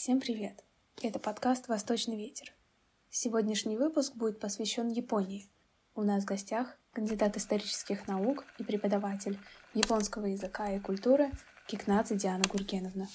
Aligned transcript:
Всем 0.00 0.20
привет! 0.20 0.62
Это 1.02 1.18
подкаст 1.18 1.66
«Восточный 1.66 2.16
ветер». 2.16 2.54
Сегодняшний 3.10 3.76
выпуск 3.76 4.14
будет 4.14 4.38
посвящен 4.38 4.90
Японии. 4.90 5.50
У 5.96 6.02
нас 6.02 6.22
в 6.22 6.26
гостях 6.26 6.78
кандидат 6.92 7.36
исторических 7.36 8.06
наук 8.06 8.44
и 8.58 8.62
преподаватель 8.62 9.40
японского 9.74 10.26
языка 10.26 10.70
и 10.70 10.78
культуры 10.78 11.32
Кикнадзе 11.66 12.14
Диана 12.14 12.44
Гургеновна. 12.44 13.08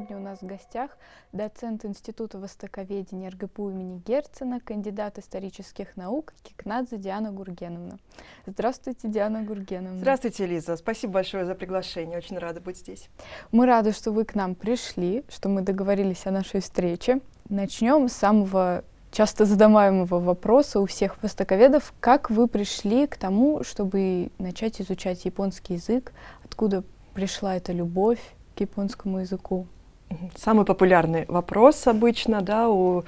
Сегодня 0.00 0.16
у 0.16 0.20
нас 0.20 0.40
в 0.40 0.46
гостях 0.46 0.96
доцент 1.32 1.84
Института 1.84 2.38
востоковедения 2.38 3.28
РГПУ 3.28 3.68
имени 3.68 4.00
Герцена, 4.06 4.58
кандидат 4.58 5.18
исторических 5.18 5.94
наук 5.94 6.32
Кикнадзе 6.42 6.96
Диана 6.96 7.32
Гургеновна. 7.32 7.98
Здравствуйте, 8.46 9.08
Диана 9.08 9.42
Гургеновна. 9.42 9.98
Здравствуйте, 9.98 10.46
Лиза. 10.46 10.78
Спасибо 10.78 11.14
большое 11.14 11.44
за 11.44 11.54
приглашение. 11.54 12.16
Очень 12.16 12.38
рада 12.38 12.62
быть 12.62 12.78
здесь. 12.78 13.10
Мы 13.52 13.66
рады, 13.66 13.92
что 13.92 14.10
вы 14.10 14.24
к 14.24 14.34
нам 14.34 14.54
пришли, 14.54 15.22
что 15.28 15.50
мы 15.50 15.60
договорились 15.60 16.26
о 16.26 16.30
нашей 16.30 16.62
встрече. 16.62 17.20
Начнем 17.50 18.08
с 18.08 18.14
самого 18.14 18.84
часто 19.10 19.44
задаваемого 19.44 20.18
вопроса 20.18 20.80
у 20.80 20.86
всех 20.86 21.22
востоковедов. 21.22 21.92
Как 22.00 22.30
вы 22.30 22.48
пришли 22.48 23.06
к 23.06 23.18
тому, 23.18 23.64
чтобы 23.64 24.30
начать 24.38 24.80
изучать 24.80 25.26
японский 25.26 25.74
язык? 25.74 26.14
Откуда 26.42 26.84
пришла 27.12 27.56
эта 27.56 27.72
любовь 27.74 28.20
к 28.56 28.60
японскому 28.60 29.18
языку? 29.18 29.66
Самый 30.36 30.64
популярный 30.64 31.24
вопрос 31.28 31.86
обычно, 31.86 32.40
да, 32.40 32.68
у 32.68 33.04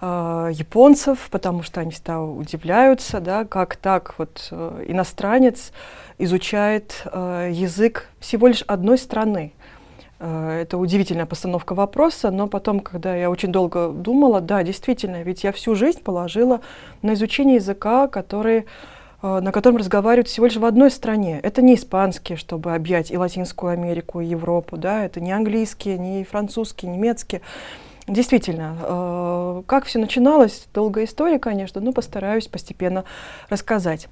э, 0.00 0.50
японцев, 0.52 1.28
потому 1.30 1.62
что 1.62 1.80
они 1.80 1.92
всегда 1.92 2.20
удивляются, 2.20 3.20
да, 3.20 3.44
как 3.44 3.76
так 3.76 4.14
вот 4.18 4.48
э, 4.50 4.84
иностранец 4.88 5.72
изучает 6.18 7.02
э, 7.04 7.50
язык 7.52 8.08
всего 8.18 8.48
лишь 8.48 8.62
одной 8.62 8.98
страны. 8.98 9.52
Э, 10.18 10.60
это 10.62 10.78
удивительная 10.78 11.26
постановка 11.26 11.74
вопроса, 11.74 12.30
но 12.30 12.48
потом, 12.48 12.80
когда 12.80 13.14
я 13.14 13.30
очень 13.30 13.52
долго 13.52 13.90
думала, 13.90 14.40
да, 14.40 14.64
действительно, 14.64 15.22
ведь 15.22 15.44
я 15.44 15.52
всю 15.52 15.76
жизнь 15.76 16.02
положила 16.02 16.60
на 17.02 17.14
изучение 17.14 17.56
языка, 17.56 18.08
который 18.08 18.66
на 19.22 19.52
котором 19.52 19.76
разговаривают 19.76 20.28
всего 20.28 20.46
лишь 20.46 20.56
в 20.56 20.64
одной 20.64 20.90
стране. 20.90 21.38
Это 21.42 21.62
не 21.62 21.74
испанский, 21.74 22.36
чтобы 22.36 22.74
объять 22.74 23.10
и 23.10 23.16
Латинскую 23.16 23.72
Америку, 23.72 24.20
и 24.20 24.26
Европу, 24.26 24.76
да, 24.76 25.04
это 25.04 25.20
не 25.20 25.32
английский, 25.32 25.96
не 25.98 26.24
французский, 26.24 26.88
немецкий. 26.88 27.40
Действительно, 28.08 28.76
э, 28.82 29.62
как 29.66 29.84
все 29.84 30.00
начиналось, 30.00 30.66
долгая 30.74 31.04
история, 31.04 31.38
конечно, 31.38 31.80
но 31.80 31.92
постараюсь 31.92 32.48
постепенно 32.48 33.04
рассказать. 33.48 34.08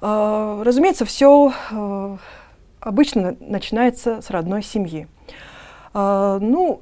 Э, 0.00 0.62
разумеется, 0.64 1.04
все 1.04 1.52
обычно 2.80 3.36
начинается 3.40 4.22
с 4.22 4.30
родной 4.30 4.62
семьи. 4.62 5.08
Ну, 5.92 6.80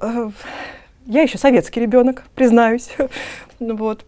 я 1.06 1.22
еще 1.22 1.38
советский 1.38 1.80
ребенок, 1.80 2.24
признаюсь. 2.34 2.90
вот. 3.60 4.04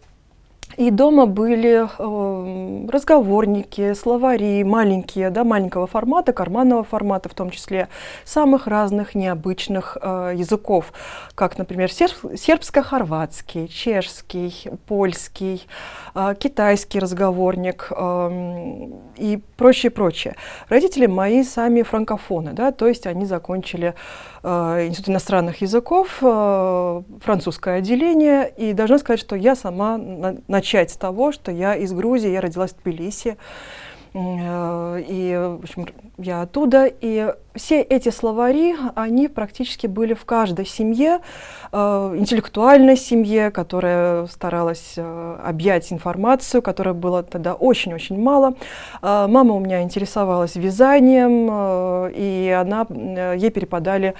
И 0.78 0.92
дома 0.92 1.26
были 1.26 1.88
э, 1.88 2.88
разговорники, 2.88 3.94
словари 3.94 4.62
маленькие, 4.62 5.30
да, 5.30 5.42
маленького 5.42 5.88
формата, 5.88 6.32
карманного 6.32 6.84
формата, 6.84 7.28
в 7.28 7.34
том 7.34 7.50
числе 7.50 7.88
самых 8.24 8.68
разных 8.68 9.16
необычных 9.16 9.96
э, 10.00 10.34
языков, 10.36 10.92
как, 11.34 11.58
например, 11.58 11.90
серб, 11.90 12.14
сербско-хорватский, 12.36 13.66
чешский, 13.66 14.70
польский, 14.86 15.66
э, 16.14 16.36
китайский 16.38 17.00
разговорник 17.00 17.88
э, 17.90 18.88
и 19.16 19.42
прочее, 19.56 19.90
прочее. 19.90 20.36
Родители 20.68 21.06
мои 21.06 21.42
сами 21.42 21.82
франкофоны, 21.82 22.52
да, 22.52 22.70
то 22.70 22.86
есть 22.86 23.08
они 23.08 23.26
закончили 23.26 23.94
Институт 24.42 25.08
иностранных 25.08 25.60
языков, 25.62 26.18
э, 26.22 27.02
французское 27.22 27.78
отделение, 27.78 28.48
и 28.56 28.72
должна 28.72 28.98
сказать, 28.98 29.20
что 29.20 29.34
я 29.36 29.56
сама 29.56 29.98
на, 29.98 30.36
начать 30.46 30.90
с 30.90 30.96
того, 30.96 31.32
что 31.32 31.50
я 31.50 31.74
из 31.74 31.92
Грузии, 31.92 32.30
я 32.30 32.40
родилась 32.40 32.72
в 32.72 32.82
Тбилиси, 32.82 33.30
э, 33.30 33.36
и, 34.18 35.56
в 35.60 35.62
общем, 35.62 35.86
я 36.18 36.42
оттуда, 36.42 36.86
и 36.86 37.32
все 37.54 37.80
эти 37.80 38.08
словари, 38.08 38.74
они 38.96 39.28
практически 39.28 39.86
были 39.86 40.14
в 40.14 40.24
каждой 40.24 40.66
семье, 40.66 41.20
э, 41.70 41.76
интеллектуальной 42.16 42.96
семье, 42.96 43.50
которая 43.50 44.26
старалась 44.26 44.94
э, 44.96 45.36
объять 45.44 45.92
информацию, 45.92 46.62
которая 46.62 46.94
была 46.94 47.22
тогда 47.22 47.54
очень-очень 47.54 48.20
мало. 48.20 48.54
Э, 49.02 49.26
мама 49.28 49.54
у 49.54 49.60
меня 49.60 49.82
интересовалась 49.82 50.56
вязанием, 50.56 51.48
э, 51.50 52.12
и 52.14 52.50
она, 52.50 52.86
э, 52.88 53.34
ей 53.36 53.50
перепадали 53.50 54.14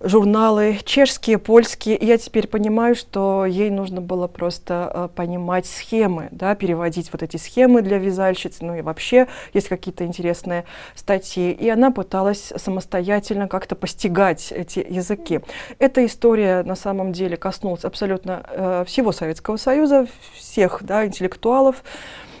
журналы 0.00 0.78
чешские, 0.84 1.38
польские. 1.38 1.96
И 1.96 2.06
я 2.06 2.18
теперь 2.18 2.46
понимаю, 2.46 2.94
что 2.94 3.44
ей 3.44 3.70
нужно 3.70 4.00
было 4.00 4.26
просто 4.28 4.90
э, 4.92 5.08
понимать 5.14 5.66
схемы, 5.66 6.28
да, 6.30 6.54
переводить 6.54 7.12
вот 7.12 7.22
эти 7.22 7.36
схемы 7.36 7.82
для 7.82 7.98
вязальщиц, 7.98 8.58
ну 8.60 8.76
и 8.76 8.82
вообще 8.82 9.26
есть 9.52 9.68
какие-то 9.68 10.04
интересные 10.04 10.64
статьи. 10.94 11.52
И 11.52 11.68
она 11.68 11.90
пыталась 11.90 12.52
самостоятельно 12.56 13.48
как-то 13.48 13.74
постигать 13.74 14.52
эти 14.52 14.84
языки. 14.88 15.40
Эта 15.78 16.04
история 16.06 16.62
на 16.62 16.76
самом 16.76 17.12
деле 17.12 17.36
коснулась 17.36 17.84
абсолютно 17.84 18.42
э, 18.48 18.84
всего 18.86 19.12
Советского 19.12 19.56
Союза, 19.56 20.06
всех 20.34 20.82
да, 20.82 21.06
интеллектуалов. 21.06 21.82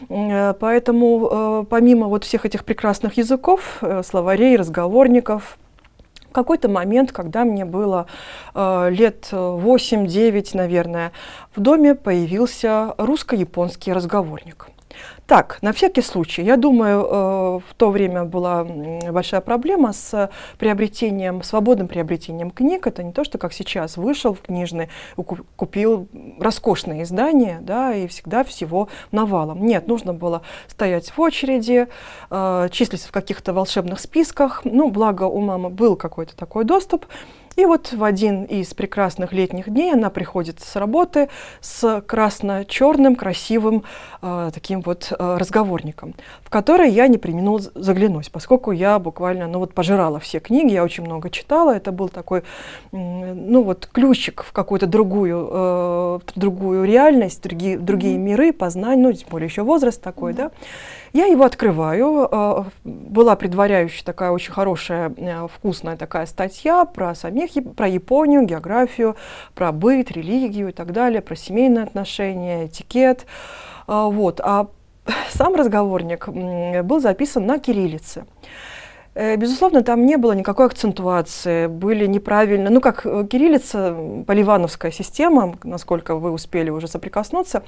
Э, 0.08 0.54
поэтому 0.58 1.28
э, 1.30 1.64
помимо 1.68 2.06
вот 2.06 2.24
всех 2.24 2.46
этих 2.46 2.64
прекрасных 2.64 3.16
языков, 3.16 3.78
э, 3.80 4.02
словарей, 4.04 4.56
разговорников, 4.56 5.58
какой-то 6.38 6.68
момент, 6.68 7.12
когда 7.12 7.44
мне 7.44 7.64
было 7.64 8.06
э, 8.54 8.90
лет 8.90 9.28
8-9, 9.32 10.50
наверное, 10.54 11.12
в 11.54 11.60
доме 11.60 11.94
появился 11.94 12.94
русско-японский 12.96 13.92
разговорник. 13.92 14.68
Так, 15.28 15.58
на 15.60 15.72
всякий 15.72 16.00
случай, 16.00 16.42
я 16.42 16.56
думаю, 16.56 17.00
э, 17.04 17.60
в 17.68 17.74
то 17.76 17.90
время 17.90 18.24
была 18.24 18.64
большая 18.64 19.42
проблема 19.42 19.92
с 19.92 20.30
приобретением, 20.56 21.42
свободным 21.42 21.86
приобретением 21.86 22.50
книг. 22.50 22.86
Это 22.86 23.02
не 23.02 23.12
то, 23.12 23.24
что 23.24 23.36
как 23.36 23.52
сейчас 23.52 23.98
вышел 23.98 24.32
в 24.32 24.40
книжный, 24.40 24.88
купил 25.56 26.08
роскошное 26.40 27.02
издание, 27.02 27.58
да, 27.60 27.94
и 27.94 28.06
всегда 28.06 28.42
всего 28.42 28.88
навалом. 29.12 29.66
Нет, 29.66 29.86
нужно 29.86 30.14
было 30.14 30.40
стоять 30.66 31.10
в 31.10 31.20
очереди, 31.20 31.88
э, 32.30 32.68
числиться 32.70 33.08
в 33.08 33.12
каких-то 33.12 33.52
волшебных 33.52 34.00
списках. 34.00 34.62
Ну, 34.64 34.88
благо 34.88 35.24
у 35.24 35.40
мамы 35.40 35.68
был 35.68 35.96
какой-то 35.96 36.34
такой 36.36 36.64
доступ. 36.64 37.04
И 37.58 37.66
вот 37.66 37.92
в 37.92 38.04
один 38.04 38.44
из 38.44 38.72
прекрасных 38.72 39.32
летних 39.32 39.68
дней 39.68 39.92
она 39.92 40.10
приходит 40.10 40.60
с 40.60 40.76
работы 40.76 41.28
с 41.60 42.00
красно-черным, 42.06 43.16
красивым 43.16 43.82
э, 44.22 44.52
таким 44.54 44.80
вот 44.80 45.10
э, 45.10 45.36
разговорником, 45.36 46.14
в 46.44 46.50
который 46.50 46.88
я 46.88 47.08
не 47.08 47.18
применил 47.18 47.58
заглянуть, 47.74 48.30
поскольку 48.30 48.70
я 48.70 49.00
буквально, 49.00 49.48
ну 49.48 49.58
вот, 49.58 49.74
пожирала 49.74 50.20
все 50.20 50.38
книги, 50.38 50.72
я 50.72 50.84
очень 50.84 51.02
много 51.02 51.30
читала, 51.30 51.72
это 51.72 51.90
был 51.90 52.08
такой, 52.08 52.44
ну 52.92 53.64
вот, 53.64 53.88
ключик 53.92 54.44
в 54.44 54.52
какую-то 54.52 54.86
другую, 54.86 55.48
э, 55.50 56.18
другую 56.36 56.84
реальность, 56.84 57.42
другие, 57.42 57.76
другие 57.76 58.14
mm-hmm. 58.14 58.18
миры, 58.18 58.52
познания, 58.52 59.02
ну, 59.02 59.12
тем 59.12 59.30
более 59.30 59.48
еще 59.48 59.62
возраст 59.62 60.00
такой, 60.00 60.30
mm-hmm. 60.30 60.36
да. 60.36 60.50
Я 61.12 61.26
его 61.26 61.44
открываю. 61.44 62.28
Э, 62.30 62.64
была 62.84 63.36
предваряющая 63.36 64.04
такая 64.04 64.30
очень 64.30 64.52
хорошая, 64.52 65.12
э, 65.16 65.48
вкусная 65.48 65.96
такая 65.96 66.26
статья 66.26 66.84
про 66.84 67.14
самих, 67.14 67.50
про 67.76 67.88
Японию, 67.88 68.44
географию, 68.44 69.16
про 69.54 69.72
быт, 69.72 70.10
религию 70.10 70.68
и 70.68 70.72
так 70.72 70.92
далее, 70.92 71.22
про 71.22 71.36
семейные 71.36 71.84
отношения, 71.84 72.66
этикет. 72.66 73.26
Э, 73.86 74.08
вот. 74.10 74.40
А 74.42 74.68
сам 75.30 75.54
разговорник 75.54 76.28
был 76.28 77.00
записан 77.00 77.46
на 77.46 77.58
кириллице. 77.58 78.26
Э, 79.18 79.34
безусловно, 79.34 79.82
там 79.82 80.06
не 80.06 80.16
было 80.16 80.30
никакой 80.30 80.66
акцентуации, 80.66 81.66
были 81.66 82.06
неправильно, 82.06 82.70
ну 82.70 82.80
как 82.80 83.04
э, 83.04 83.26
кириллица, 83.28 83.96
поливановская 84.24 84.92
система, 84.92 85.58
насколько 85.64 86.14
вы 86.14 86.30
успели 86.30 86.70
уже 86.70 86.86
соприкоснуться, 86.86 87.64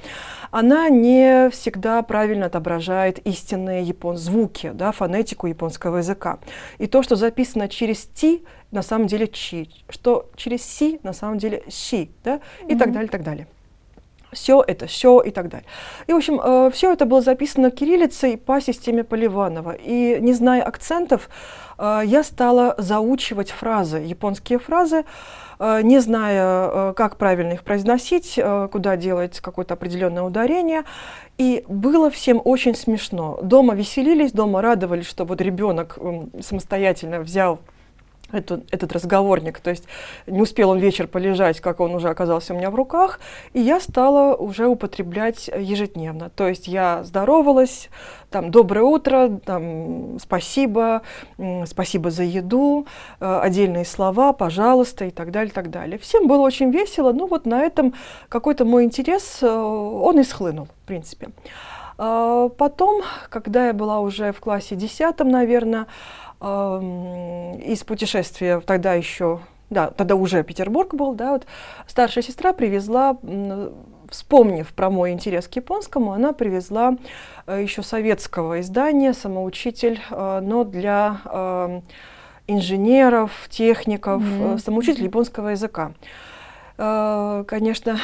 она 0.51 0.87
не 0.87 1.49
всегда 1.49 2.03
правильно 2.03 2.45
отображает 2.45 3.19
истинные 3.27 3.83
япон 3.83 4.15
звуки, 4.15 4.71
да, 4.73 4.93
фонетику 4.93 5.45
японского 5.47 5.97
языка. 5.97 6.39
И 6.77 6.87
то, 6.87 7.03
что 7.03 7.17
записано 7.17 7.67
через 7.67 8.05
«ти», 8.05 8.45
на 8.71 8.81
самом 8.81 9.07
деле 9.07 9.27
«чи», 9.27 9.69
что 9.89 10.29
через 10.37 10.63
«си» 10.63 11.01
на 11.03 11.11
самом 11.11 11.37
деле 11.37 11.63
«си», 11.67 12.11
да, 12.23 12.39
и 12.65 12.75
mm-hmm. 12.75 12.77
так 12.77 12.93
далее, 12.93 13.09
так 13.09 13.23
далее. 13.23 13.47
Все 14.31 14.63
это, 14.65 14.87
все 14.87 15.21
и 15.21 15.31
так 15.31 15.49
далее. 15.49 15.67
И, 16.07 16.13
в 16.13 16.15
общем, 16.15 16.39
э, 16.43 16.69
все 16.71 16.93
это 16.93 17.05
было 17.05 17.21
записано 17.21 17.71
кириллицей 17.71 18.37
по 18.37 18.61
системе 18.61 19.03
Поливанова. 19.03 19.71
И 19.71 20.19
не 20.21 20.33
зная 20.33 20.63
акцентов, 20.63 21.29
э, 21.77 22.01
я 22.05 22.23
стала 22.23 22.75
заучивать 22.77 23.51
фразы, 23.51 23.97
японские 23.97 24.59
фразы, 24.59 25.05
э, 25.59 25.81
не 25.83 25.99
зная, 25.99 26.93
как 26.93 27.17
правильно 27.17 27.53
их 27.53 27.63
произносить, 27.63 28.39
куда 28.71 28.95
делать 28.95 29.39
какое-то 29.39 29.73
определенное 29.73 30.23
ударение. 30.23 30.83
И 31.37 31.63
было 31.67 32.09
всем 32.09 32.41
очень 32.43 32.75
смешно. 32.75 33.39
Дома 33.41 33.75
веселились, 33.75 34.31
дома 34.31 34.61
радовались, 34.61 35.07
что 35.07 35.25
вот 35.25 35.41
ребенок 35.41 35.97
самостоятельно 36.41 37.19
взял 37.19 37.59
эту, 38.31 38.63
этот 38.71 38.93
разговорник. 38.93 39.59
То 39.59 39.69
есть 39.69 39.85
не 40.27 40.41
успел 40.41 40.69
он 40.69 40.79
вечер 40.79 41.07
полежать, 41.07 41.59
как 41.61 41.79
он 41.79 41.95
уже 41.95 42.09
оказался 42.09 42.53
у 42.53 42.57
меня 42.57 42.69
в 42.71 42.75
руках, 42.75 43.19
и 43.53 43.61
я 43.61 43.79
стала 43.79 44.35
уже 44.35 44.67
употреблять 44.67 45.47
ежедневно. 45.47 46.29
То 46.29 46.47
есть 46.47 46.67
я 46.67 47.03
здоровалась, 47.03 47.89
там, 48.29 48.49
доброе 48.49 48.83
утро, 48.83 49.39
там, 49.45 50.17
спасибо, 50.19 51.01
спасибо 51.65 52.11
за 52.11 52.23
еду, 52.23 52.87
э, 53.19 53.39
отдельные 53.41 53.85
слова, 53.85 54.31
пожалуйста 54.33 55.05
и 55.05 55.11
так 55.11 55.31
далее, 55.31 55.51
так 55.51 55.69
далее. 55.69 55.97
Всем 55.97 56.27
было 56.27 56.41
очень 56.41 56.71
весело, 56.71 57.11
ну 57.11 57.27
вот 57.27 57.45
на 57.45 57.61
этом 57.61 57.93
какой-то 58.29 58.63
мой 58.63 58.85
интерес, 58.85 59.39
э, 59.41 59.47
он 59.49 60.19
и 60.19 60.23
схлынул, 60.23 60.67
в 60.83 60.87
принципе. 60.87 61.29
А 61.97 62.49
потом, 62.49 63.03
когда 63.29 63.67
я 63.67 63.73
была 63.73 63.99
уже 63.99 64.31
в 64.31 64.39
классе 64.39 64.75
десятом, 64.75 65.29
наверное, 65.29 65.87
из 66.41 67.83
путешествия 67.83 68.61
тогда 68.61 68.95
еще, 68.95 69.41
да, 69.69 69.91
тогда 69.91 70.15
уже 70.15 70.43
Петербург 70.43 70.95
был, 70.95 71.13
да, 71.13 71.33
вот 71.33 71.45
старшая 71.85 72.23
сестра 72.23 72.51
привезла, 72.51 73.17
вспомнив 74.09 74.73
про 74.73 74.89
мой 74.89 75.11
интерес 75.11 75.47
к 75.47 75.55
японскому, 75.55 76.13
она 76.13 76.33
привезла 76.33 76.97
э, 77.45 77.61
еще 77.61 77.83
советского 77.83 78.59
издания 78.59 79.13
«Самоучитель», 79.13 80.01
э, 80.09 80.39
но 80.41 80.63
для 80.63 81.81
инженеров, 82.47 83.47
техников, 83.49 84.23
mm-hmm. 84.23 84.57
самоучитель 84.57 85.03
японского 85.05 85.49
языка. 85.49 85.93
Конечно, 86.75 87.99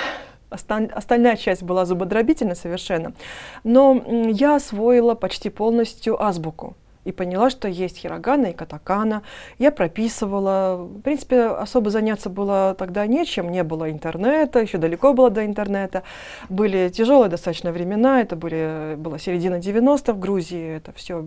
остальная 0.49 1.35
часть 1.35 1.63
была 1.63 1.85
зубодробительна 1.85 2.53
совершенно, 2.55 3.13
но 3.63 4.01
я 4.29 4.55
освоила 4.55 5.15
почти 5.15 5.49
полностью 5.49 6.21
азбуку 6.23 6.75
и 7.07 7.11
поняла, 7.13 7.49
что 7.49 7.69
есть 7.69 7.97
хирогана 7.97 8.47
и 8.47 8.53
катакана. 8.53 9.23
Я 9.59 9.71
прописывала. 9.71 10.75
В 10.75 11.01
принципе, 11.01 11.45
особо 11.45 11.89
заняться 11.89 12.29
было 12.29 12.75
тогда 12.77 13.07
нечем. 13.07 13.49
Не 13.49 13.63
было 13.63 13.89
интернета, 13.89 14.59
еще 14.59 14.77
далеко 14.77 15.13
было 15.13 15.29
до 15.29 15.45
интернета. 15.45 16.03
Были 16.49 16.89
тяжелые 16.89 17.29
достаточно 17.29 17.71
времена. 17.71 18.21
Это 18.21 18.35
были, 18.35 18.95
была 18.97 19.19
середина 19.19 19.55
90-х 19.55 20.13
в 20.13 20.19
Грузии. 20.19 20.75
Это 20.75 20.91
все 20.91 21.25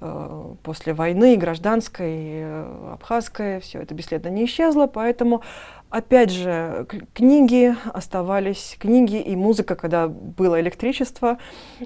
э, 0.00 0.54
после 0.62 0.94
войны, 0.94 1.36
гражданской, 1.36 2.16
э, 2.16 2.92
абхазской, 2.94 3.60
все 3.60 3.80
это 3.80 3.94
бесследно 3.94 4.28
не 4.28 4.46
исчезло, 4.46 4.86
поэтому 4.86 5.42
Опять 5.94 6.30
же, 6.30 6.88
книги 7.12 7.72
оставались, 7.92 8.76
книги 8.80 9.20
и 9.20 9.36
музыка, 9.36 9.76
когда 9.76 10.08
было 10.08 10.60
электричество, 10.60 11.38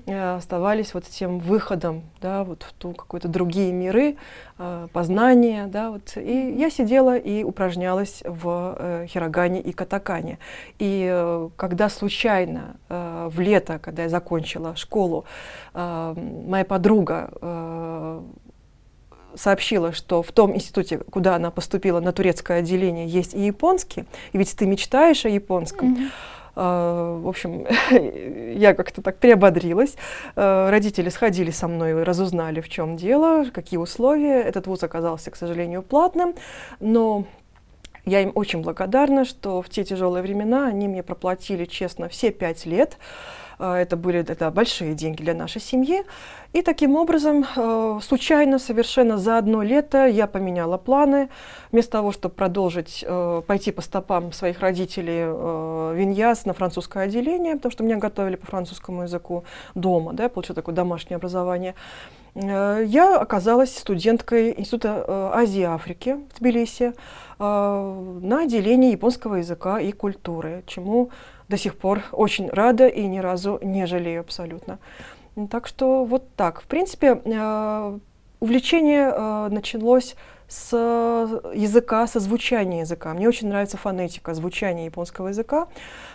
э, 0.07 0.37
оставались 0.37 0.95
вот 0.95 1.05
тем 1.05 1.39
выходом, 1.39 2.05
да, 2.23 2.43
вот 2.43 2.63
в 2.63 2.73
ту 2.73 2.95
какой-то 2.95 3.29
другие 3.29 3.71
миры, 3.71 4.17
э, 4.59 4.89
познания, 4.95 5.67
да, 5.67 5.91
вот. 5.91 6.17
И 6.17 6.55
я 6.57 6.71
сидела 6.71 7.19
и 7.19 7.45
упражнялась 7.45 8.23
в 8.25 8.77
э, 8.79 9.07
хирогане 9.09 9.61
и 9.61 9.73
катакане. 9.73 10.39
И 10.79 11.47
когда 11.57 11.91
случайно 11.91 12.77
в 12.89 13.39
лето, 13.39 13.79
когда 13.79 14.05
я 14.05 14.09
закончила 14.09 14.75
школу, 14.75 15.27
моя 15.75 16.65
подруга 16.65 18.23
сообщила, 19.35 19.93
что 19.93 20.23
в 20.23 20.33
том 20.33 20.55
институте, 20.55 20.99
куда 20.99 21.37
она 21.37 21.51
поступила 21.51 22.01
на 22.01 22.13
турецкое 22.13 22.61
отделение, 22.61 23.07
есть 23.07 23.35
и 23.35 23.41
японский, 23.41 24.05
и 24.33 24.39
ведь 24.39 24.57
ты 24.57 24.67
мечтаешь 24.67 25.25
о 25.25 25.29
японском. 25.29 25.95
Mm-hmm. 25.95 26.11
Uh, 26.57 27.21
в 27.21 27.29
общем, 27.29 27.67
я 28.59 28.75
как-то 28.75 29.01
так 29.01 29.19
приободрилась. 29.19 29.95
Uh, 30.35 30.71
родители 30.71 31.09
сходили 31.09 31.53
со 31.53 31.69
мной, 31.69 32.03
разузнали, 32.03 32.61
в 32.61 32.69
чем 32.69 32.97
дело, 32.97 33.45
какие 33.55 33.79
условия. 33.79 34.43
Этот 34.43 34.67
вуз 34.67 34.83
оказался, 34.83 35.31
к 35.31 35.37
сожалению, 35.37 35.83
платным, 35.83 36.35
но 36.81 37.27
я 38.05 38.23
им 38.23 38.33
очень 38.35 38.63
благодарна, 38.63 39.25
что 39.25 39.63
в 39.63 39.69
те 39.69 39.85
тяжелые 39.85 40.21
времена 40.21 40.67
они 40.67 40.89
мне 40.89 41.05
проплатили 41.05 41.65
честно 41.65 42.09
все 42.09 42.33
пять 42.33 42.67
лет. 42.67 42.97
Uh, 42.99 43.38
это 43.59 43.97
были 43.97 44.21
это 44.21 44.51
большие 44.51 44.95
деньги 44.95 45.23
для 45.23 45.35
нашей 45.35 45.61
семьи. 45.61 46.05
И 46.55 46.63
таким 46.63 46.97
образом, 46.97 47.45
э, 47.57 48.01
случайно, 48.03 48.59
совершенно 48.59 49.19
за 49.19 49.37
одно 49.37 49.63
лето 49.63 50.07
я 50.07 50.27
поменяла 50.27 50.79
планы. 50.79 51.29
Вместо 51.73 51.93
того, 51.93 52.11
чтобы 52.11 52.35
продолжить 52.35 53.05
э, 53.07 53.43
пойти 53.47 53.71
по 53.71 53.83
стопам 53.83 54.33
своих 54.33 54.61
родителей 54.61 55.25
э, 55.27 55.93
Виньяс 55.95 56.47
на 56.47 56.55
французское 56.55 57.05
отделение, 57.05 57.57
потому 57.57 57.73
что 57.73 57.85
меня 57.85 57.97
готовили 57.97 58.37
по 58.37 58.47
французскому 58.47 59.03
языку 59.03 59.45
дома, 59.75 60.15
да, 60.15 60.25
я 60.25 60.29
получила 60.31 60.55
такое 60.55 60.75
домашнее 60.75 61.17
образование, 61.17 61.75
я 62.35 63.19
оказалась 63.19 63.77
студенткой 63.77 64.55
Института 64.57 65.33
Азии 65.35 65.61
и 65.61 65.65
Африки 65.65 66.19
в 66.33 66.39
Тбилиси 66.39 66.93
на 67.39 68.43
отделении 68.43 68.93
японского 68.93 69.37
языка 69.37 69.81
и 69.81 69.91
культуры, 69.91 70.63
чему 70.67 71.11
до 71.49 71.57
сих 71.57 71.77
пор 71.77 72.03
очень 72.13 72.49
рада 72.51 72.89
и 72.89 73.07
ни 73.07 73.19
разу 73.19 73.59
не 73.63 73.87
жалею 73.87 74.21
абсолютно. 74.21 74.79
Так 75.51 75.67
что 75.67 76.05
вот 76.05 76.35
так. 76.35 76.61
В 76.61 76.67
принципе, 76.67 77.21
э, 77.25 77.99
увлечение 78.41 79.13
э, 79.13 79.49
началось 79.51 80.17
с 80.49 80.75
языка, 81.55 82.07
со 82.07 82.21
звучания 82.21 82.81
языка. 82.81 83.13
Мне 83.13 83.29
очень 83.29 83.49
нравится 83.49 83.77
фонетика, 83.77 84.35
звучание 84.35 84.87
японского 84.87 85.29
языка, 85.29 85.69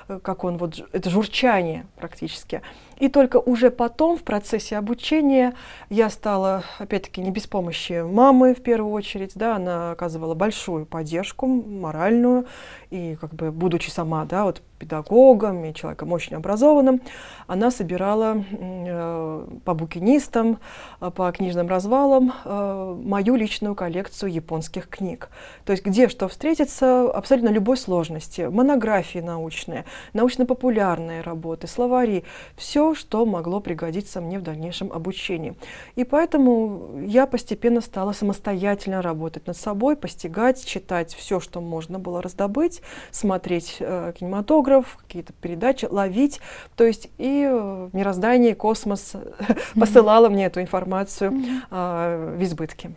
как 0.08 0.44
он 0.44 0.58
вот, 0.58 0.88
это 0.92 1.10
журчание 1.10 1.86
практически. 1.98 2.62
И 2.98 3.10
только 3.10 3.38
уже 3.38 3.70
потом, 3.72 4.18
в 4.18 4.24
процессе 4.24 4.78
обучения, 4.78 5.56
я 5.90 6.10
стала, 6.10 6.64
опять-таки, 6.80 7.22
не 7.22 7.32
без 7.32 7.48
помощи 7.48 8.02
мамы 8.02 8.54
в 8.54 8.62
первую 8.62 8.94
очередь, 8.94 9.32
да, 9.36 9.56
она 9.56 9.92
оказывала 9.92 10.36
большую 10.36 10.86
поддержку 10.86 11.48
моральную, 11.48 12.46
и 12.92 13.18
как 13.20 13.34
бы, 13.34 13.52
будучи 13.52 13.90
сама, 13.90 14.26
да, 14.26 14.46
вот 14.46 14.62
педагогом 14.84 15.64
и 15.66 15.74
человеком 15.74 16.12
очень 16.12 16.36
образованным, 16.36 17.02
она 17.48 17.72
собирала 17.72 18.44
э, 18.52 19.48
по 19.64 19.74
букинистам, 19.74 20.60
э, 21.00 21.10
по 21.10 21.32
книжным 21.32 21.68
развалам 21.68 22.34
э, 22.44 22.98
мою 23.04 23.36
личную 23.36 23.76
коллекцию 23.76 24.32
японских 24.34 24.90
книг. 24.90 25.30
То 25.66 25.72
есть 25.72 25.86
где 25.86 26.10
что 26.10 26.28
встретится, 26.28 27.10
абсолютно 27.10 27.50
любой 27.50 27.78
сложности, 27.78 28.42
монографии 28.42 29.20
научные, 29.20 29.86
научно-популярные 30.14 31.22
работы, 31.22 31.68
словари, 31.68 32.24
все 32.56 32.94
что 32.94 33.26
могло 33.26 33.60
пригодиться 33.60 34.22
мне 34.22 34.40
в 34.40 34.44
дальнейшем 34.44 34.92
обучении. 34.92 35.56
И 35.96 36.04
поэтому 36.04 37.00
я 37.06 37.26
постепенно 37.28 37.82
стала 37.82 38.12
самостоятельно 38.14 39.02
работать 39.02 39.48
над 39.48 39.58
собой, 39.58 39.96
постигать, 39.96 40.66
читать 40.66 41.14
все, 41.14 41.40
что 41.40 41.62
можно 41.62 42.00
было 42.00 42.22
раздобыть, 42.22 42.82
смотреть 43.12 43.78
э, 43.80 44.14
кинематограф, 44.18 44.98
какие-то 44.98 45.34
передачи, 45.34 45.86
ловить. 45.86 46.40
То 46.76 46.84
есть 46.84 47.10
и 47.18 47.48
э, 47.50 47.90
мироздание, 47.94 48.56
космос 48.56 49.14
посылало 49.76 50.30
мне 50.30 50.46
эту 50.46 50.62
информацию 50.62 51.34
э, 51.70 52.36
в 52.38 52.44
избытке. 52.44 52.94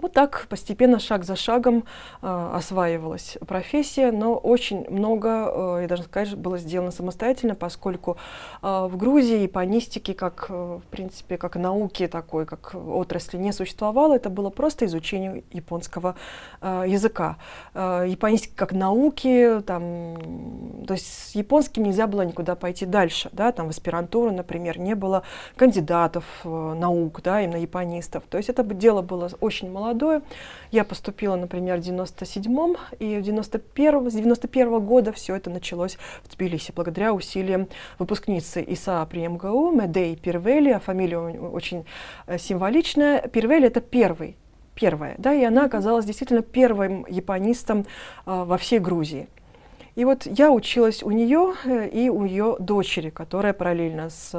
Вот 0.00 0.12
так 0.12 0.46
постепенно, 0.50 0.98
шаг 0.98 1.24
за 1.24 1.36
шагом 1.36 1.84
э, 2.20 2.50
осваивалась 2.54 3.38
профессия, 3.46 4.12
но 4.12 4.34
очень 4.34 4.88
много, 4.90 5.28
э, 5.28 5.78
я 5.82 5.88
должна 5.88 6.04
сказать, 6.04 6.34
было 6.36 6.58
сделано 6.58 6.90
самостоятельно, 6.90 7.54
поскольку 7.54 8.18
э, 8.62 8.86
в 8.90 8.96
Грузии 8.96 9.38
японистики, 9.38 10.12
как, 10.12 10.46
э, 10.50 10.52
в 10.52 10.86
принципе, 10.90 11.38
как 11.38 11.56
науки 11.56 12.06
такой, 12.08 12.44
как 12.44 12.74
отрасли 12.74 13.38
не 13.38 13.52
существовало, 13.52 14.14
это 14.14 14.28
было 14.28 14.50
просто 14.50 14.84
изучение 14.84 15.44
японского 15.50 16.16
э, 16.60 16.84
языка. 16.86 17.38
Э, 17.72 18.04
японистики 18.06 18.54
как 18.54 18.72
науки, 18.72 19.62
там, 19.66 20.84
то 20.86 20.92
есть 20.92 21.06
с 21.06 21.34
японским 21.34 21.84
нельзя 21.84 22.06
было 22.06 22.22
никуда 22.22 22.54
пойти 22.54 22.84
дальше, 22.84 23.30
да, 23.32 23.50
там 23.50 23.68
в 23.68 23.70
аспирантуру, 23.70 24.30
например, 24.30 24.78
не 24.78 24.94
было 24.94 25.22
кандидатов 25.56 26.24
э, 26.44 26.74
наук, 26.78 27.22
да, 27.22 27.40
именно 27.40 27.56
японистов. 27.56 28.24
То 28.28 28.36
есть 28.36 28.50
это 28.50 28.62
дело 28.62 29.00
было 29.00 29.30
очень 29.40 29.70
молодое, 29.70 29.85
молодое. 29.86 30.22
Я 30.72 30.84
поступила, 30.84 31.36
например, 31.36 31.78
в 31.78 31.80
97-м, 31.80 32.76
и 32.98 33.16
в 33.16 33.22
91 33.22 34.10
с 34.10 34.14
91 34.14 34.68
-го 34.68 34.80
года 34.80 35.12
все 35.12 35.36
это 35.36 35.50
началось 35.50 35.96
в 36.24 36.34
Тбилиси, 36.34 36.72
благодаря 36.74 37.12
усилиям 37.12 37.68
выпускницы 37.98 38.64
ИСА 38.66 39.06
при 39.06 39.26
МГУ, 39.26 39.70
Медей 39.70 40.16
Пирвели, 40.16 40.72
а 40.72 40.80
фамилия 40.80 41.18
очень 41.18 41.84
э, 42.26 42.38
символичная. 42.38 43.28
Пирвели— 43.28 43.66
это 43.68 43.80
первый, 43.80 44.36
первая, 44.74 45.14
да, 45.18 45.32
и 45.32 45.44
она 45.44 45.64
оказалась 45.64 46.04
действительно 46.04 46.42
первым 46.42 47.06
японистом 47.08 47.86
а, 48.26 48.44
во 48.44 48.56
всей 48.56 48.80
Грузии. 48.80 49.28
И 49.96 50.04
вот 50.04 50.26
я 50.26 50.52
училась 50.52 51.02
у 51.02 51.10
нее 51.10 51.54
э, 51.64 51.88
и 51.88 52.10
у 52.10 52.24
ее 52.24 52.56
дочери, 52.60 53.08
которая 53.08 53.54
параллельно 53.54 54.10
с 54.10 54.30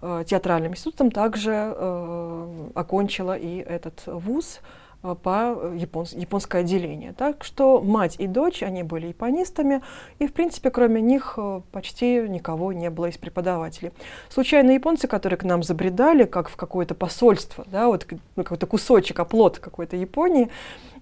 э, 0.00 0.24
театральным 0.26 0.72
институтом 0.72 1.10
также 1.10 1.52
э, 1.52 2.68
окончила 2.74 3.36
и 3.36 3.58
этот 3.58 4.02
вуз 4.06 4.60
по 5.02 5.72
японс 5.74 6.12
японское 6.12 6.58
отделение. 6.58 7.12
Так 7.12 7.44
что 7.44 7.80
мать 7.80 8.16
и 8.18 8.26
дочь, 8.26 8.62
они 8.62 8.82
были 8.82 9.08
японистами, 9.08 9.82
и, 10.18 10.26
в 10.26 10.32
принципе, 10.32 10.70
кроме 10.70 11.00
них 11.00 11.34
э, 11.36 11.60
почти 11.72 12.28
никого 12.28 12.72
не 12.72 12.90
было 12.90 13.06
из 13.06 13.16
преподавателей. 13.16 13.92
Случайно 14.28 14.72
японцы, 14.72 15.06
которые 15.06 15.38
к 15.38 15.44
нам 15.44 15.62
забредали, 15.62 16.24
как 16.24 16.48
в 16.48 16.56
какое-то 16.56 16.94
посольство, 16.94 17.64
да, 17.70 17.86
вот 17.86 18.06
ну, 18.36 18.42
какой-то 18.42 18.66
кусочек, 18.66 19.20
оплот 19.20 19.58
какой-то 19.58 19.96
Японии, 19.96 20.50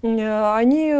Э, 0.01 0.55
они 0.55 0.93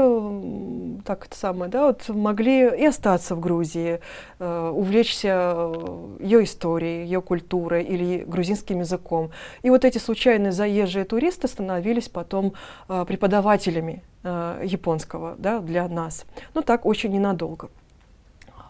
так 1.05 1.25
это 1.25 1.37
самое, 1.37 1.69
да, 1.69 1.87
вот 1.87 2.09
могли 2.09 2.61
и 2.61 2.85
остаться 2.85 3.35
в 3.35 3.39
Грузии, 3.39 3.99
э, 4.39 4.71
увлечься 4.73 5.53
э, 5.55 6.17
ее 6.19 6.43
историей, 6.43 7.03
ее 7.03 7.21
культурой 7.21 7.83
или 7.83 8.23
грузинским 8.25 8.79
языком. 8.79 9.31
И 9.61 9.69
вот 9.69 9.85
эти 9.85 9.97
случайные 9.97 10.51
заезжие 10.51 11.05
туристы 11.05 11.47
становились 11.47 12.09
потом 12.09 12.53
преподавателями 12.88 14.01
японского 14.24 15.36
да, 15.38 15.60
для 15.60 15.88
нас. 15.88 16.25
Но 16.53 16.62
так 16.62 16.86
очень 16.86 17.12
ненадолго. 17.12 17.70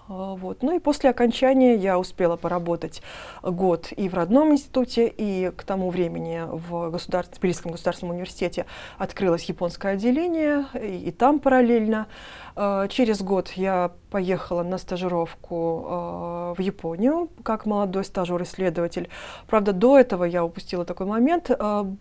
А, 0.08 0.36
вот. 0.36 0.64
Ну 0.64 0.76
и 0.76 0.80
после 0.80 1.10
окончания 1.10 1.76
я 1.76 2.00
успела 2.00 2.38
поработать 2.38 3.02
год 3.44 3.90
и 3.96 4.08
в 4.10 4.14
родном 4.14 4.52
институте, 4.54 5.08
и 5.08 5.52
к 5.56 5.64
тому 5.64 5.90
времени 5.90 6.44
в 6.48 6.90
государ... 6.90 7.26
Тбилисском 7.28 7.72
государственном 7.72 8.16
университете 8.16 8.66
открылось 8.98 9.44
японское 9.44 9.94
отделение, 9.94 10.66
и, 10.82 11.10
и 11.10 11.12
там 11.12 11.40
параллельно. 11.40 12.08
А, 12.56 12.88
через 12.88 13.22
год 13.22 13.50
я 13.52 13.92
поехала 14.10 14.64
на 14.64 14.78
стажировку 14.78 15.86
а, 15.88 16.54
в 16.56 16.62
Японию 16.62 17.30
как 17.44 17.66
молодой 17.66 18.06
стажер-исследователь. 18.06 19.10
Правда, 19.48 19.74
до 19.74 20.00
этого 20.00 20.24
я 20.24 20.44
упустила 20.44 20.86
такой 20.86 21.06
момент. 21.06 21.52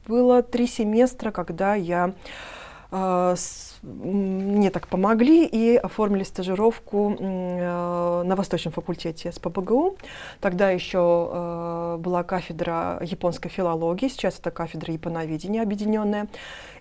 Было 0.07 0.43
три 0.43 0.67
семестра, 0.67 1.31
когда 1.31 1.75
я 1.75 2.15
мне 3.83 4.71
так 4.71 4.89
помогли 4.89 5.45
и 5.45 5.77
оформили 5.77 6.23
стажировку 6.23 7.17
э, 7.19 8.23
на 8.25 8.37
Восточном 8.37 8.73
факультете 8.73 9.33
с 9.33 9.39
ПБГУ. 9.39 9.97
Тогда 10.41 10.71
еще 10.71 11.31
э, 11.33 11.97
была 11.99 12.23
кафедра 12.23 12.99
японской 13.03 13.49
филологии, 13.49 14.09
сейчас 14.09 14.39
это 14.39 14.51
кафедра 14.51 14.93
японоведения 14.93 15.63
объединенная. 15.63 16.29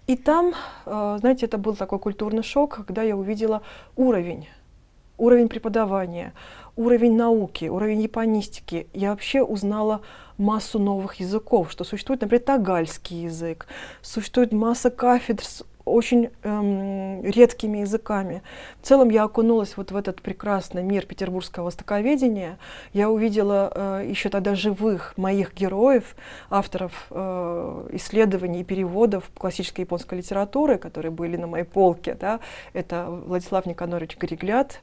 И 0.08 0.16
там, 0.16 0.54
э, 0.86 1.18
знаете, 1.20 1.48
это 1.48 1.58
был 1.58 1.76
такой 1.76 2.00
культурный 2.00 2.44
шок, 2.44 2.86
когда 2.86 3.02
я 3.02 3.18
увидела 3.18 3.62
уровень, 3.96 4.48
уровень 5.18 5.48
преподавания, 5.48 6.34
уровень 6.76 7.16
науки, 7.16 7.66
уровень 7.66 8.02
японистики. 8.02 8.88
Я 8.94 9.12
вообще 9.12 9.42
узнала 9.42 10.02
массу 10.38 10.80
новых 10.80 11.16
языков, 11.16 11.72
что 11.72 11.84
существует, 11.84 12.22
например, 12.22 12.44
тагальский 12.44 13.24
язык, 13.24 13.68
существует 14.02 14.52
масса 14.52 14.90
кафедр 14.90 15.44
с 15.44 15.64
очень 15.86 16.30
эм, 16.44 17.24
редкими 17.24 17.80
языками. 17.80 18.42
В 18.82 18.88
целом 18.88 19.10
я 19.10 19.24
окунулась 19.24 19.78
вот 19.78 19.92
в 19.92 19.96
этот 19.96 20.22
прекрасный 20.22 20.84
мир 20.84 21.06
петербургского 21.06 21.66
востоковедения. 21.66 22.58
Я 22.94 23.10
увидела 23.10 23.72
э, 23.74 24.06
еще 24.10 24.30
тогда 24.30 24.56
живых 24.56 25.14
моих 25.16 25.54
героев, 25.54 26.16
авторов 26.50 27.08
э, 27.12 27.90
исследований 27.94 28.62
и 28.62 28.64
переводов 28.64 29.30
классической 29.38 29.82
японской 29.82 30.16
литературы, 30.16 30.78
которые 30.78 31.12
были 31.12 31.38
на 31.38 31.48
моей 31.48 31.66
полке. 31.66 32.16
Да? 32.20 32.40
Это 32.74 33.06
Владислав 33.10 33.66
Никонорович 33.66 34.18
Григлят, 34.18 34.82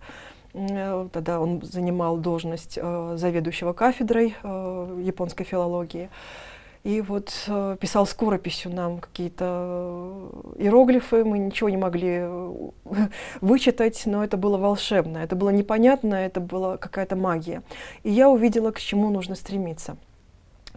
э, 0.55 1.09
Тогда 1.13 1.41
он 1.41 1.63
занимал 1.63 2.17
должность 2.17 2.79
э, 2.81 3.15
заведующего 3.17 3.73
кафедрой 3.73 4.37
э, 4.43 5.01
японской 5.03 5.45
филологии. 5.45 6.11
И 6.85 7.01
вот 7.01 7.33
э, 7.47 7.77
писал 7.81 8.07
скорописью 8.07 8.75
нам 8.75 8.99
какие-то 8.99 9.45
э, 10.57 10.62
иероглифы, 10.65 11.25
мы 11.25 11.39
ничего 11.39 11.69
не 11.69 11.77
могли 11.77 12.19
э, 12.23 12.53
вычитать, 13.41 14.03
но 14.05 14.25
это 14.25 14.37
было 14.37 14.59
волшебно, 14.59 15.19
это 15.19 15.37
было 15.37 15.51
непонятно, 15.51 16.17
это 16.17 16.41
была 16.41 16.79
какая-то 16.79 17.15
магия. 17.15 17.62
И 18.03 18.11
я 18.11 18.29
увидела, 18.29 18.73
к 18.73 18.81
чему 18.81 19.11
нужно 19.11 19.37
стремиться. 19.37 19.97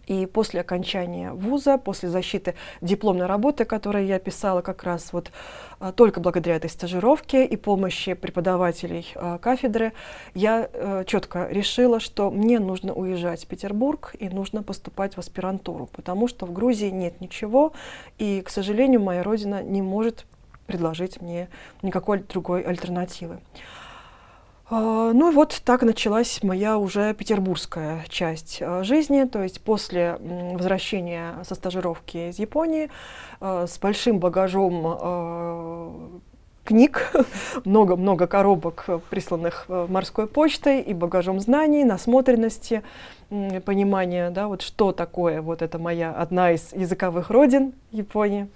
И 0.08 0.26
после 0.26 0.62
окончания 0.62 1.32
вуза, 1.32 1.78
после 1.78 2.10
защиты 2.10 2.56
дипломной 2.82 3.26
работы, 3.26 3.66
которую 3.66 4.06
я 4.06 4.20
писала 4.20 4.62
как 4.62 4.84
раз 4.84 5.14
вот 5.14 5.32
а, 5.80 5.92
только 5.92 6.20
благодаря 6.20 6.56
этой 6.56 6.70
стажировке 6.70 7.46
и 7.46 7.56
помощи 7.56 8.14
преподавателей 8.14 9.12
а, 9.16 9.38
кафедры, 9.38 9.94
я 10.34 10.70
а, 10.72 11.04
четко 11.06 11.48
решила, 11.50 12.00
что 12.00 12.32
мне 12.32 12.60
нужно 12.60 12.94
уезжать 12.94 13.44
в 13.44 13.48
Петербург 13.48 14.16
и 14.20 14.30
нужно 14.30 14.64
поступать 14.64 15.16
в 15.16 15.20
аспирантуру, 15.20 15.90
потому 15.92 16.28
что 16.28 16.46
в 16.46 16.54
Грузии 16.54 16.90
нет 16.90 17.20
ничего, 17.22 17.74
и, 18.18 18.42
к 18.42 18.50
сожалению, 18.50 19.02
моя 19.02 19.24
родина 19.24 19.64
не 19.64 19.82
может 19.82 20.26
предложить 20.68 21.22
мне 21.22 21.48
никакой 21.82 22.20
другой 22.20 22.62
альтернативы. 22.62 23.40
А, 24.68 25.14
ну 25.14 25.32
и 25.32 25.34
вот 25.34 25.62
так 25.64 25.84
началась 25.84 26.42
моя 26.42 26.78
уже 26.78 27.14
петербургская 27.14 28.04
часть 28.10 28.60
а, 28.62 28.84
жизни, 28.84 29.26
то 29.26 29.44
есть 29.44 29.62
после 29.62 30.18
возвращения 30.20 31.36
со 31.44 31.54
стажировки 31.54 32.30
из 32.30 32.40
Японии 32.40 32.90
а, 33.40 33.68
с 33.68 33.78
большим 33.78 34.20
багажом 34.20 36.22
книг, 36.64 37.12
много-много 37.66 38.26
коробок, 38.26 38.86
присланных 39.12 39.66
морской 39.68 40.26
почтой, 40.26 40.82
и 40.82 40.96
багажом 40.96 41.40
знаний, 41.40 41.84
насмотренности, 41.84 42.82
понимания, 43.30 44.32
да, 44.32 44.48
вот 44.48 44.64
что 44.64 44.92
такое 44.92 45.44
вот 45.44 45.62
это 45.62 45.78
моя 45.78 46.12
одна 46.12 46.54
из 46.54 46.74
языковых 46.74 47.30
родин 47.30 47.74
Японии. 47.92 48.48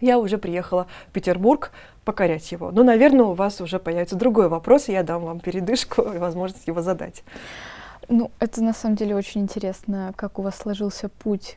Я 0.00 0.18
уже 0.18 0.38
приехала 0.38 0.86
в 1.08 1.12
Петербург 1.12 1.70
покорять 2.04 2.50
его. 2.52 2.70
Но, 2.70 2.82
наверное, 2.82 3.26
у 3.26 3.32
вас 3.32 3.60
уже 3.60 3.78
появится 3.78 4.16
другой 4.16 4.48
вопрос, 4.48 4.88
и 4.88 4.92
я 4.92 5.02
дам 5.02 5.24
вам 5.24 5.40
передышку 5.40 6.02
и 6.02 6.18
возможность 6.18 6.66
его 6.66 6.82
задать. 6.82 7.24
Ну, 8.08 8.30
это 8.38 8.62
на 8.62 8.74
самом 8.74 8.96
деле 8.96 9.16
очень 9.16 9.40
интересно, 9.42 10.12
как 10.16 10.38
у 10.38 10.42
вас 10.42 10.56
сложился 10.56 11.08
путь 11.08 11.56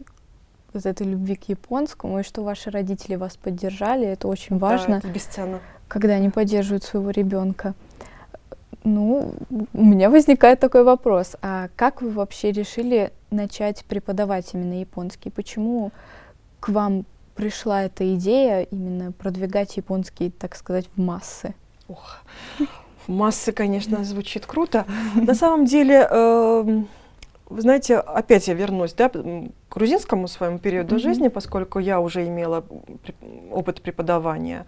вот 0.74 0.86
этой 0.86 1.08
любви 1.08 1.36
к 1.36 1.50
японскому, 1.50 2.20
и 2.20 2.24
что 2.24 2.44
ваши 2.44 2.70
родители 2.70 3.16
вас 3.16 3.38
поддержали, 3.38 4.08
это 4.08 4.28
очень 4.28 4.58
важно. 4.58 4.96
Да, 4.96 4.98
это 5.00 5.08
бесценно. 5.10 5.60
Когда 5.88 6.14
они 6.14 6.30
поддерживают 6.30 6.84
своего 6.84 7.10
ребенка. 7.10 7.74
Ну, 8.84 9.34
у 9.50 9.84
меня 9.84 10.10
возникает 10.10 10.60
такой 10.60 10.84
вопрос. 10.84 11.36
А 11.42 11.68
как 11.76 12.02
вы 12.02 12.12
вообще 12.12 12.52
решили 12.52 13.12
начать 13.32 13.84
преподавать 13.86 14.54
именно 14.54 14.80
японский? 14.80 15.30
Почему 15.30 15.92
к 16.60 16.70
вам 16.70 17.06
пришла 17.38 17.84
эта 17.84 18.16
идея 18.16 18.64
именно 18.64 19.12
продвигать 19.12 19.78
японский, 19.78 20.32
так 20.32 20.56
сказать, 20.56 20.88
в 20.96 21.02
массы? 21.02 21.54
Ох, 21.88 22.18
в 23.06 23.10
массы, 23.10 23.52
конечно, 23.52 24.04
звучит 24.04 24.46
круто. 24.46 24.86
На 25.16 25.36
самом 25.36 25.66
деле, 25.66 26.08
э, 26.10 26.84
вы 27.50 27.62
знаете, 27.62 27.98
опять 27.98 28.48
я 28.48 28.56
вернусь 28.56 28.94
да, 28.94 29.10
к 29.10 29.24
грузинскому 29.70 30.28
своему 30.28 30.58
периоду 30.58 30.96
mm-hmm. 30.96 31.00
жизни, 31.00 31.28
поскольку 31.28 31.80
я 31.80 32.02
уже 32.02 32.28
имела 32.28 32.66
опыт 33.52 33.82
преподавания 33.82 34.66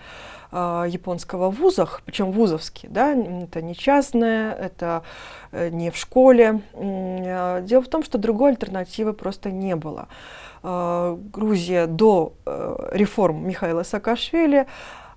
э, 0.52 0.86
японского 0.88 1.52
в 1.52 1.56
вузах, 1.56 2.02
причем 2.06 2.32
вузовский, 2.32 2.88
да, 2.88 3.14
это 3.14 3.64
не 3.64 3.76
частное, 3.76 4.54
это 4.54 5.04
э, 5.52 5.70
не 5.70 5.90
в 5.90 5.98
школе. 5.98 6.62
Э, 6.74 7.62
дело 7.64 7.82
в 7.82 7.90
том, 7.90 8.04
что 8.04 8.20
другой 8.20 8.52
альтернативы 8.52 9.14
просто 9.14 9.50
не 9.50 9.76
было. 9.76 10.08
Э, 10.08 10.49
Грузия 10.62 11.88
до 11.88 12.34
э, 12.46 12.90
реформ 12.92 13.48
Михаила 13.48 13.84
Саакашвили, 13.84 14.68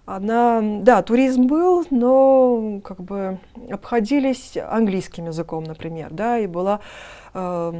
она, 0.04 0.60
да, 0.60 1.02
туризм 1.02 1.46
был, 1.46 1.86
но 1.90 2.80
как 2.82 3.02
бы 3.02 3.38
обходились 3.70 4.56
английским 4.56 5.26
языком, 5.26 5.62
например, 5.64 6.08
да, 6.10 6.38
и 6.38 6.46
была 6.46 6.80
э, 7.34 7.70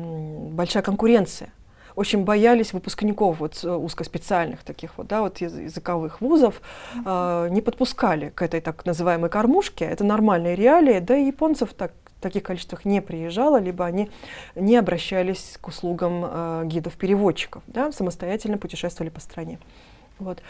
большая 0.53 0.83
конкуренция. 0.85 1.51
Очень 1.95 2.25
боялись 2.25 2.73
выпускников 2.73 3.41
вот 3.41 3.63
э, 3.65 3.71
узкоспециальных 3.71 4.63
таких 4.63 4.97
вот, 4.97 5.09
да, 5.09 5.21
вот 5.21 5.39
языковых 5.39 6.21
вузов, 6.21 6.63
э, 7.05 7.49
не 7.51 7.61
подпускали 7.61 8.31
к 8.31 8.43
этой 8.43 8.61
так 8.61 8.87
называемой 8.87 9.29
кормушке. 9.29 9.85
Это 9.85 10.05
нормальные 10.05 10.55
реалии, 10.55 11.01
да 11.01 11.17
и 11.17 11.27
японцев 11.27 11.75
так 11.75 11.93
таких 12.23 12.43
количествах 12.43 12.85
не 12.85 13.03
приезжало, 13.03 13.61
либо 13.61 13.85
они 13.85 14.11
не 14.55 14.77
обращались 14.77 15.59
к 15.61 15.69
услугам 15.69 16.25
э, 16.25 16.63
гидов-переводчиков, 16.67 17.63
да, 17.67 17.93
самостоятельно 17.93 18.59
путешествовали 18.59 19.11
по 19.11 19.21
стране. 19.21 19.59
Вот. 20.23 20.43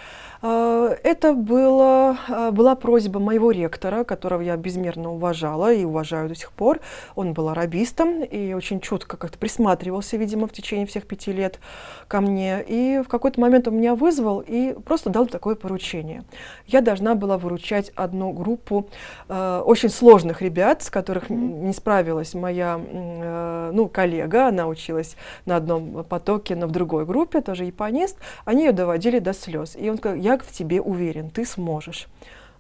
А, 0.43 0.97
это 1.05 1.35
было, 1.35 2.19
а, 2.29 2.51
была 2.51 2.75
просьба 2.75 3.21
моего 3.21 3.53
ректора, 3.53 4.03
которого 4.03 4.41
я 4.41 4.57
безмерно 4.57 5.13
уважала 5.13 5.73
и 5.73 5.85
уважаю 5.85 6.29
до 6.29 6.35
сих 6.35 6.51
пор. 6.51 6.81
Он 7.15 7.33
был 7.33 7.49
арабистом 7.49 8.25
и 8.25 8.53
очень 8.53 8.81
чутко 8.81 9.17
как-то 9.17 9.39
присматривался, 9.39 10.17
видимо, 10.17 10.49
в 10.49 10.53
течение 10.53 10.85
всех 10.87 11.07
пяти 11.07 11.33
лет 11.33 11.61
ко 12.09 12.21
мне. 12.21 12.63
И 12.67 13.03
в 13.05 13.09
какой-то 13.09 13.41
момент 13.41 13.69
он 13.69 13.77
меня 13.77 13.95
вызвал 13.95 14.41
и 14.41 14.75
просто 14.85 15.11
дал 15.11 15.27
такое 15.27 15.55
поручение. 15.55 16.25
Я 16.67 16.81
должна 16.81 17.15
была 17.15 17.39
выручать 17.39 17.93
одну 17.95 18.33
группу 18.33 18.89
э, 19.29 19.63
очень 19.65 19.91
сложных 19.91 20.43
ребят, 20.43 20.83
с 20.83 20.91
которых 20.91 21.31
не 21.31 21.73
справилась 21.73 22.35
моя 22.35 22.81
э, 22.85 23.71
ну, 23.73 23.89
коллега. 23.89 24.49
Она 24.49 24.67
училась 24.67 25.17
на 25.47 25.57
одном 25.57 26.03
потоке, 26.03 26.57
но 26.57 26.67
в 26.67 26.73
другой 26.73 27.07
группе, 27.07 27.41
тоже 27.41 27.65
японист. 27.65 28.19
Они 28.45 28.65
ее 28.65 28.73
доводили 28.73 29.21
до 29.21 29.33
слез. 29.33 29.62
И 29.77 29.89
он 29.89 29.99
сказал, 29.99 30.17
я 30.17 30.39
в 30.39 30.53
тебе 30.53 30.81
уверен, 30.81 31.31
ты 31.31 31.45
сможешь. 31.45 32.09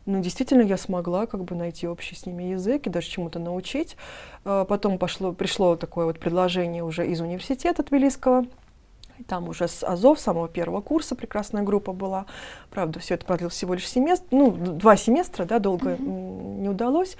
Но 0.05 0.19
действительно 0.19 0.63
я 0.63 0.77
смогла 0.77 1.27
как 1.27 1.45
бы 1.45 1.55
найти 1.55 1.87
общий 1.87 2.17
с 2.17 2.27
ними 2.27 2.45
язык 2.45 2.87
и 2.87 2.91
даже 2.91 3.09
чему-то 3.09 3.39
научить. 3.39 3.97
А, 4.45 4.65
потом 4.65 4.99
пошло, 4.99 5.33
пришло 5.33 5.77
такое 5.77 6.07
вот 6.07 6.19
предложение 6.19 6.83
уже 6.83 7.07
из 7.07 7.21
университета 7.21 7.83
Тбилисского, 7.85 8.47
там 9.27 9.49
уже 9.49 9.69
с 9.69 9.85
Азов, 9.85 10.21
самого 10.21 10.49
первого 10.49 10.81
курса 10.81 11.15
прекрасная 11.15 11.63
группа 11.63 11.93
была. 11.93 12.27
Правда, 12.71 12.99
все 12.99 13.15
это 13.15 13.27
продлилось 13.27 13.55
всего 13.55 13.75
лишь 13.75 13.89
семестр, 13.89 14.27
ну, 14.31 14.51
два 14.51 14.97
семестра, 14.97 15.45
да, 15.45 15.59
долго 15.59 15.91
mm-hmm. 15.91 16.61
не 16.61 16.69
удалось. 16.69 17.17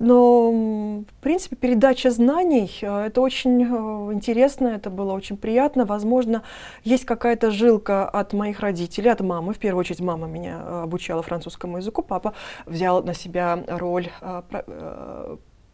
Но, 0.00 0.50
в 0.50 1.20
принципе, 1.20 1.56
передача 1.56 2.10
знаний, 2.10 2.70
э, 2.80 3.06
это 3.06 3.20
очень 3.20 3.62
э, 3.62 4.12
интересно, 4.14 4.68
это 4.68 4.88
было 4.88 5.12
очень 5.12 5.36
приятно. 5.36 5.84
Возможно, 5.84 6.42
есть 6.84 7.04
какая-то 7.04 7.50
жилка 7.50 8.08
от 8.08 8.32
моих 8.32 8.60
родителей, 8.60 9.10
от 9.10 9.20
мамы. 9.20 9.52
В 9.52 9.58
первую 9.58 9.80
очередь, 9.80 10.00
мама 10.00 10.26
меня 10.26 10.62
э, 10.64 10.82
обучала 10.84 11.22
французскому 11.22 11.76
языку, 11.76 12.02
папа 12.02 12.32
взял 12.64 13.02
на 13.02 13.12
себя 13.12 13.62
роль 13.68 14.08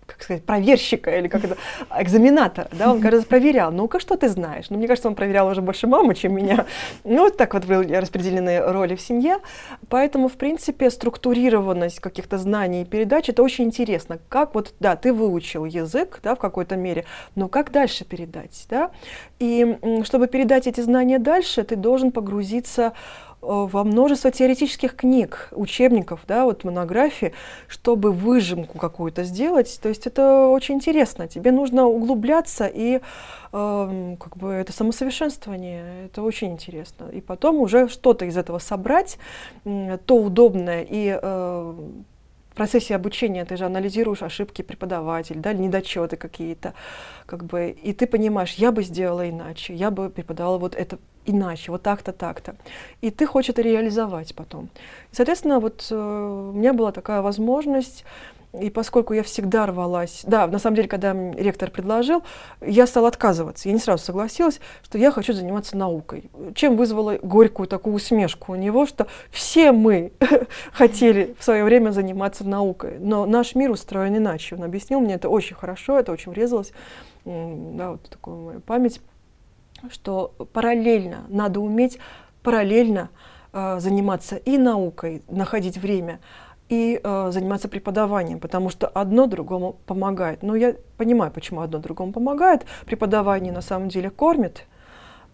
как 0.07 0.23
сказать, 0.23 0.45
проверщика 0.45 1.11
или 1.17 1.29
как 1.29 1.45
это, 1.45 1.57
экзаменатора, 1.99 2.69
да, 2.73 2.93
он 2.93 3.01
кажется 3.01 3.27
проверял, 3.27 3.73
ну-ка, 3.73 3.99
что 4.01 4.17
ты 4.17 4.29
знаешь? 4.29 4.71
Ну, 4.71 4.79
мне 4.79 4.87
кажется, 4.87 5.09
он 5.09 5.15
проверял 5.15 5.49
уже 5.49 5.61
больше 5.63 5.87
мамы, 5.87 6.15
чем 6.15 6.35
меня. 6.35 6.67
Ну, 7.05 7.25
вот 7.25 7.37
так 7.37 7.55
вот 7.55 7.65
были 7.65 7.95
распределены 7.95 8.61
роли 8.61 8.95
в 8.95 9.01
семье, 9.01 9.39
поэтому, 9.89 10.29
в 10.29 10.35
принципе, 10.35 10.91
структурированность 10.91 12.01
каких-то 12.01 12.39
знаний 12.39 12.83
и 12.83 12.85
передач, 12.85 13.29
это 13.29 13.43
очень 13.43 13.65
интересно, 13.65 14.19
как 14.29 14.55
вот, 14.55 14.75
да, 14.81 14.97
ты 14.97 15.13
выучил 15.13 15.65
язык, 15.65 16.21
да, 16.23 16.35
в 16.35 16.39
какой-то 16.39 16.77
мере, 16.77 17.05
но 17.35 17.49
как 17.49 17.73
дальше 17.73 18.05
передать, 18.05 18.67
да, 18.71 18.91
и 19.39 19.79
чтобы 20.05 20.29
передать 20.29 20.67
эти 20.67 20.81
знания 20.81 21.19
дальше, 21.19 21.63
ты 21.65 21.77
должен 21.77 22.13
погрузиться 22.13 22.93
во 23.47 23.85
множество 23.85 24.31
теоретических 24.31 24.97
книг, 24.97 25.49
учебников, 25.53 26.21
да, 26.27 26.45
вот 26.45 26.65
монографии, 26.65 27.33
чтобы 27.69 28.13
выжимку 28.13 28.79
какую-то 28.79 29.25
сделать. 29.25 29.79
То 29.81 29.89
есть 29.89 30.07
это 30.07 30.49
очень 30.49 30.77
интересно. 30.77 31.29
Тебе 31.29 31.53
нужно 31.53 31.87
углубляться 31.87 32.67
и 32.67 33.01
э, 33.53 34.17
как 34.21 34.37
бы 34.37 34.51
это 34.51 34.73
самосовершенствование, 34.73 36.07
это 36.07 36.23
очень 36.23 36.53
интересно. 36.53 37.09
И 37.13 37.21
потом 37.21 37.57
уже 37.57 37.89
что-то 37.89 38.25
из 38.25 38.37
этого 38.37 38.59
собрать, 38.59 39.19
э, 39.65 39.99
то 40.05 40.17
удобное 40.17 40.83
и 40.83 41.19
э, 41.21 41.75
в 42.51 42.57
процессе 42.57 42.97
обучения 42.97 43.45
ты 43.45 43.57
же 43.57 43.67
анализируешь 43.67 44.23
ошибки 44.23 44.63
преподавателя, 44.63 45.41
да, 45.41 45.53
недочеты 45.53 46.17
какие-то, 46.17 46.75
как 47.27 47.45
бы, 47.45 47.69
и 47.69 47.93
ты 47.93 48.07
понимаешь, 48.07 48.55
я 48.55 48.73
бы 48.73 48.83
сделала 48.83 49.29
иначе, 49.29 49.75
я 49.75 49.91
бы 49.91 50.09
преподавала 50.09 50.59
вот 50.59 50.75
это 50.75 50.99
иначе, 51.27 51.73
вот 51.73 51.83
так-то, 51.83 52.13
так-то. 52.13 52.57
И 53.01 53.11
ты 53.11 53.27
хочешь 53.27 53.51
это 53.51 53.63
реализовать 53.63 54.35
потом. 54.35 54.69
Соответственно, 55.13 55.61
вот 55.61 55.87
э, 55.91 55.95
у 55.95 56.53
меня 56.53 56.73
была 56.73 56.93
такая 56.93 57.23
возможность, 57.23 58.05
и 58.61 58.71
поскольку 58.71 59.13
я 59.13 59.23
всегда 59.23 59.67
рвалась, 59.67 60.23
да, 60.27 60.47
на 60.47 60.59
самом 60.59 60.77
деле, 60.77 60.89
когда 60.89 61.13
ректор 61.13 61.71
предложил, 61.71 62.23
я 62.61 62.87
стала 62.87 63.09
отказываться. 63.09 63.69
Я 63.69 63.75
не 63.75 63.81
сразу 63.81 64.05
согласилась, 64.05 64.61
что 64.83 64.99
я 64.99 65.11
хочу 65.11 65.33
заниматься 65.33 65.77
наукой. 65.77 66.31
Чем 66.55 66.77
вызвала 66.77 67.19
горькую 67.23 67.69
такую 67.69 67.95
усмешку 67.97 68.53
у 68.53 68.55
него, 68.55 68.87
что 68.87 69.07
все 69.31 69.73
мы 69.73 70.13
хотели 70.73 71.35
в 71.39 71.45
свое 71.45 71.65
время 71.65 71.91
заниматься 71.91 72.45
наукой, 72.45 72.99
но 72.99 73.27
наш 73.27 73.55
мир 73.55 73.71
устроен 73.71 74.17
иначе. 74.17 74.57
Он 74.57 74.65
объяснил 74.65 75.01
мне 75.01 75.15
это 75.15 75.29
очень 75.29 75.57
хорошо, 75.57 75.99
это 75.99 76.13
очень 76.13 76.33
врезалось, 76.33 76.73
да, 77.25 77.93
вот 77.93 78.09
такую 78.09 78.37
мою 78.37 78.61
память 78.61 79.01
что 79.91 80.35
параллельно 80.53 81.25
надо 81.29 81.61
уметь 81.61 81.99
параллельно 82.43 83.11
э, 83.53 83.79
заниматься 83.81 84.37
и 84.37 84.59
наукой, 84.59 85.23
находить 85.29 85.79
время, 85.79 86.21
и 86.69 87.01
э, 87.03 87.31
заниматься 87.31 87.69
преподаванием, 87.69 88.41
потому 88.41 88.71
что 88.71 88.89
одно 88.89 89.27
другому 89.27 89.77
помогает. 89.87 90.43
Но 90.43 90.57
я 90.57 90.75
понимаю, 90.97 91.31
почему 91.31 91.61
одно 91.61 91.79
другому 91.79 92.13
помогает. 92.13 92.67
Преподавание 92.87 93.53
на 93.53 93.61
самом 93.61 93.89
деле 93.89 94.11
кормит, 94.11 94.67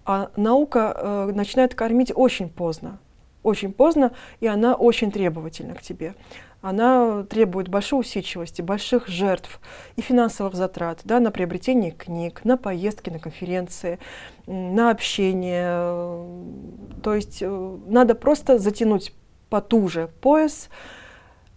а 0.04 0.30
наука 0.36 0.94
э, 0.96 1.32
начинает 1.34 1.74
кормить 1.74 2.12
очень 2.14 2.48
поздно. 2.48 2.98
Очень 3.42 3.72
поздно, 3.72 4.12
и 4.40 4.46
она 4.46 4.74
очень 4.74 5.10
требовательна 5.10 5.74
к 5.74 5.82
тебе 5.82 6.14
она 6.62 7.24
требует 7.24 7.68
большой 7.68 8.00
усидчивости, 8.00 8.62
больших 8.62 9.08
жертв 9.08 9.60
и 9.96 10.00
финансовых 10.00 10.54
затрат 10.54 11.00
да, 11.04 11.18
на 11.18 11.32
приобретение 11.32 11.90
книг, 11.90 12.44
на 12.44 12.56
поездки, 12.56 13.10
на 13.10 13.18
конференции, 13.18 13.98
на 14.46 14.90
общение. 14.90 16.24
То 17.02 17.14
есть 17.14 17.42
э, 17.42 17.78
надо 17.86 18.14
просто 18.14 18.58
затянуть 18.58 19.12
потуже 19.50 20.08
пояс 20.20 20.68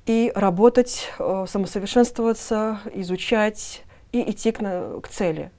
и 0.08 0.32
работать, 0.36 1.12
э, 1.20 1.46
самосовершенствоваться, 1.48 2.80
изучать 2.94 3.84
и 4.12 4.32
идти 4.32 4.52
к, 4.52 5.02
к 5.02 5.08
цели 5.08 5.52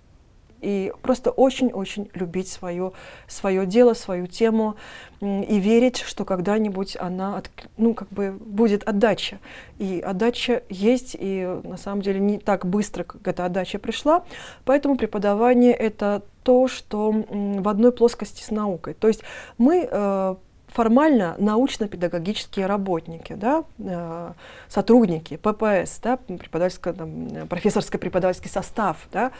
и 0.66 0.92
просто 1.00 1.30
очень-очень 1.30 2.10
любить 2.12 2.48
свое, 2.48 2.90
свое 3.28 3.66
дело, 3.66 3.94
свою 3.94 4.26
тему 4.26 4.74
и 5.20 5.60
верить, 5.60 5.98
что 5.98 6.24
когда-нибудь 6.24 6.96
она, 6.98 7.36
от, 7.36 7.50
ну, 7.76 7.94
как 7.94 8.08
бы 8.08 8.32
будет 8.32 8.82
отдача. 8.82 9.38
И 9.78 10.00
отдача 10.04 10.64
есть, 10.68 11.16
и 11.16 11.60
на 11.62 11.76
самом 11.76 12.02
деле 12.02 12.18
не 12.18 12.38
так 12.38 12.66
быстро, 12.66 13.04
как 13.04 13.28
эта 13.28 13.44
отдача 13.44 13.78
пришла. 13.78 14.24
Поэтому 14.64 14.96
преподавание— 14.96 15.72
это 15.74 16.22
то, 16.42 16.66
что 16.66 17.12
в 17.28 17.68
одной 17.68 17.92
плоскости 17.92 18.42
с 18.42 18.50
наукой. 18.50 18.94
То 18.94 19.06
есть 19.06 19.22
мы 19.58 19.88
э, 19.88 20.34
формально 20.76 21.36
научно-педагогические 21.38 22.66
работники, 22.66 23.32
да, 23.32 23.64
э, 23.78 24.32
сотрудники, 24.68 25.38
ППС, 25.38 25.98
да, 26.02 26.18
преподавательско, 26.18 26.92
там, 26.92 27.28
профессорско-преподавательский 27.48 28.50
состав, 28.50 29.08
да, 29.10 29.32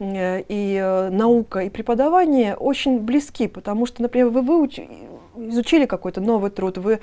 э, 0.00 0.42
и 0.48 0.76
э, 0.82 1.10
наука, 1.10 1.60
и 1.60 1.70
преподавание 1.70 2.56
очень 2.56 2.98
близки, 2.98 3.46
потому 3.46 3.86
что, 3.86 4.02
например, 4.02 4.30
вы 4.30 4.42
выуч... 4.42 4.80
изучили 5.36 5.86
какой-то 5.86 6.20
новый 6.20 6.50
труд, 6.50 6.78
вы 6.78 6.98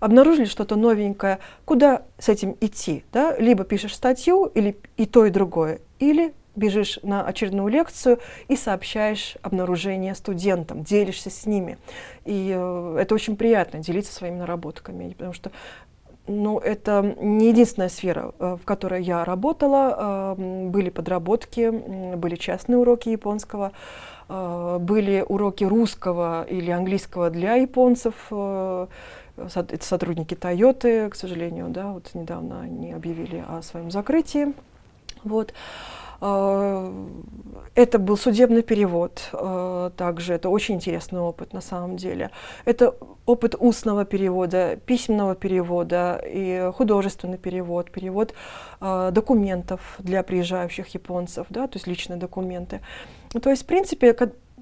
обнаружили 0.00 0.44
что-то 0.44 0.76
новенькое, 0.76 1.38
куда 1.64 2.02
с 2.18 2.28
этим 2.28 2.58
идти, 2.60 3.04
да, 3.10 3.34
либо 3.38 3.64
пишешь 3.64 3.94
статью, 3.94 4.50
или 4.54 4.76
и 4.98 5.06
то, 5.06 5.24
и 5.24 5.30
другое, 5.30 5.80
или 5.98 6.34
бежишь 6.60 7.00
на 7.02 7.24
очередную 7.24 7.68
лекцию 7.68 8.18
и 8.48 8.56
сообщаешь 8.56 9.36
обнаружение 9.42 10.14
студентам, 10.14 10.84
делишься 10.84 11.30
с 11.30 11.46
ними. 11.46 11.78
И 12.24 12.54
э, 12.54 12.96
это 13.00 13.14
очень 13.14 13.36
приятно, 13.36 13.80
делиться 13.80 14.12
своими 14.12 14.36
наработками, 14.36 15.12
потому 15.12 15.32
что 15.32 15.50
ну, 16.30 16.58
это 16.58 17.16
не 17.20 17.48
единственная 17.48 17.88
сфера, 17.88 18.32
э, 18.38 18.56
в 18.60 18.64
которой 18.64 19.02
я 19.02 19.24
работала. 19.24 20.34
Э, 20.38 20.68
были 20.68 20.90
подработки, 20.90 21.70
были 22.14 22.36
частные 22.36 22.78
уроки 22.78 23.08
японского, 23.08 23.72
э, 24.28 24.78
были 24.80 25.24
уроки 25.26 25.64
русского 25.64 26.44
или 26.44 26.70
английского 26.70 27.30
для 27.30 27.54
японцев. 27.54 28.14
Это 28.30 29.84
сотрудники 29.84 30.34
Toyota, 30.34 31.08
к 31.08 31.14
сожалению, 31.14 31.68
да, 31.68 31.92
вот 31.92 32.10
недавно 32.14 32.60
они 32.60 32.92
объявили 32.92 33.42
о 33.48 33.62
своем 33.62 33.90
закрытии. 33.90 34.52
Вот. 35.24 35.54
Э, 36.20 36.92
это 37.74 37.98
был 37.98 38.16
судебный 38.16 38.62
перевод 38.62 39.28
э, 39.32 39.90
также, 39.96 40.34
это 40.34 40.48
очень 40.48 40.74
интересный 40.76 41.20
опыт 41.20 41.52
на 41.52 41.60
самом 41.60 41.96
деле. 41.96 42.30
Это 42.64 42.94
опыт 43.26 43.54
устного 43.58 44.04
перевода, 44.04 44.76
письменного 44.84 45.34
перевода 45.34 46.20
и 46.26 46.70
художественный 46.74 47.38
перевод, 47.38 47.90
перевод 47.90 48.34
э, 48.80 49.10
документов 49.12 49.80
для 49.98 50.22
приезжающих 50.22 50.88
японцев, 50.88 51.46
да, 51.48 51.66
то 51.66 51.76
есть 51.76 51.86
личные 51.86 52.18
документы. 52.18 52.80
То 53.40 53.50
есть, 53.50 53.62
в 53.62 53.66
принципе, 53.66 54.12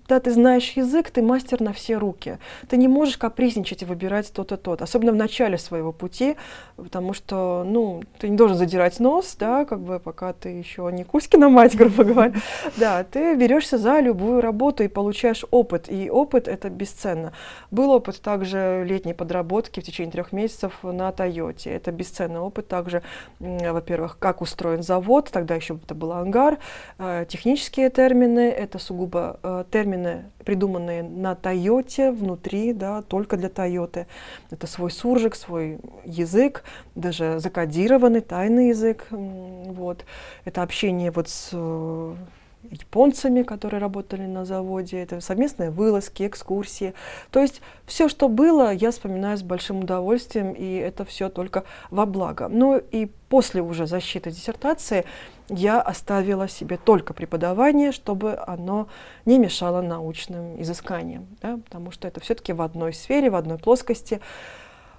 когда 0.08 0.20
ты 0.20 0.30
знаешь 0.30 0.70
язык, 0.70 1.10
ты 1.10 1.20
мастер 1.20 1.60
на 1.60 1.74
все 1.74 1.98
руки. 1.98 2.38
Ты 2.66 2.78
не 2.78 2.88
можешь 2.88 3.18
капризничать 3.18 3.82
и 3.82 3.84
выбирать 3.84 4.32
тот 4.32 4.52
и 4.52 4.56
тот, 4.56 4.80
особенно 4.80 5.12
в 5.12 5.16
начале 5.16 5.58
своего 5.58 5.92
пути, 5.92 6.36
потому 6.76 7.12
что, 7.12 7.62
ну, 7.66 8.02
ты 8.18 8.30
не 8.30 8.36
должен 8.36 8.56
задирать 8.56 9.00
нос, 9.00 9.36
да, 9.38 9.66
как 9.66 9.80
бы 9.80 10.00
пока 10.00 10.32
ты 10.32 10.48
еще 10.48 10.88
не 10.90 11.04
Кузькина 11.04 11.50
мать, 11.50 11.76
грубо 11.76 12.04
говоря. 12.04 12.32
Да, 12.78 13.04
ты 13.04 13.34
берешься 13.34 13.76
за 13.76 14.00
любую 14.00 14.40
работу 14.40 14.82
и 14.82 14.88
получаешь 14.88 15.44
опыт, 15.50 15.90
и 15.90 16.08
опыт 16.08 16.48
это 16.48 16.70
бесценно. 16.70 17.34
Был 17.70 17.90
опыт 17.90 18.22
также 18.22 18.84
летней 18.88 19.12
подработки 19.12 19.80
в 19.80 19.84
течение 19.84 20.12
трех 20.12 20.32
месяцев 20.32 20.72
на 20.82 21.12
Тойоте. 21.12 21.70
Это 21.70 21.92
бесценный 21.92 22.40
опыт 22.40 22.66
также, 22.66 23.02
во-первых, 23.40 24.18
как 24.18 24.40
устроен 24.40 24.82
завод, 24.82 25.28
тогда 25.30 25.54
еще 25.54 25.78
это 25.84 25.94
был 25.94 26.12
ангар, 26.12 26.56
э, 26.98 27.26
технические 27.28 27.90
термины, 27.90 28.48
это 28.48 28.78
сугубо 28.78 29.38
э, 29.42 29.64
термины 29.70 29.97
термины, 29.98 30.24
придуманные 30.44 31.02
на 31.02 31.34
Тойоте, 31.34 32.10
внутри, 32.10 32.72
да, 32.72 33.02
только 33.02 33.36
для 33.36 33.48
Тойоты. 33.48 34.06
Это 34.50 34.66
свой 34.66 34.90
суржик, 34.90 35.34
свой 35.34 35.78
язык, 36.04 36.64
даже 36.94 37.38
закодированный 37.38 38.20
тайный 38.20 38.68
язык. 38.68 39.06
Вот. 39.10 40.04
Это 40.44 40.62
общение 40.62 41.10
вот 41.10 41.28
с 41.28 41.50
э, 41.52 42.14
японцами, 42.62 43.42
которые 43.42 43.80
работали 43.80 44.26
на 44.26 44.44
заводе, 44.44 45.00
это 45.00 45.20
совместные 45.20 45.70
вылазки, 45.70 46.26
экскурсии. 46.26 46.94
То 47.30 47.40
есть 47.40 47.60
все, 47.86 48.08
что 48.08 48.28
было, 48.28 48.72
я 48.72 48.90
вспоминаю 48.90 49.36
с 49.38 49.42
большим 49.42 49.80
удовольствием, 49.80 50.52
и 50.52 50.76
это 50.76 51.04
все 51.04 51.28
только 51.28 51.64
во 51.90 52.06
благо. 52.06 52.48
Ну 52.48 52.76
и 52.78 53.06
после 53.28 53.62
уже 53.62 53.86
защиты 53.86 54.30
диссертации 54.30 55.04
я 55.48 55.80
оставила 55.80 56.48
себе 56.48 56.76
только 56.76 57.14
преподавание, 57.14 57.92
чтобы 57.92 58.38
оно 58.46 58.88
не 59.24 59.38
мешало 59.38 59.80
научным 59.80 60.60
изысканиям, 60.60 61.26
да, 61.40 61.58
потому 61.64 61.90
что 61.90 62.06
это 62.06 62.20
все-таки 62.20 62.52
в 62.52 62.60
одной 62.60 62.92
сфере, 62.92 63.30
в 63.30 63.34
одной 63.34 63.58
плоскости. 63.58 64.20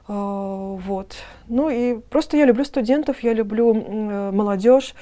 А, 0.07 0.75
вот. 0.75 1.15
Ну 1.47 1.69
и 1.69 1.99
просто 1.99 2.35
я 2.35 2.45
люблю 2.45 2.65
студентов, 2.65 3.19
я 3.21 3.33
люблю 3.33 3.75
э, 3.75 4.31
молодежь. 4.31 4.95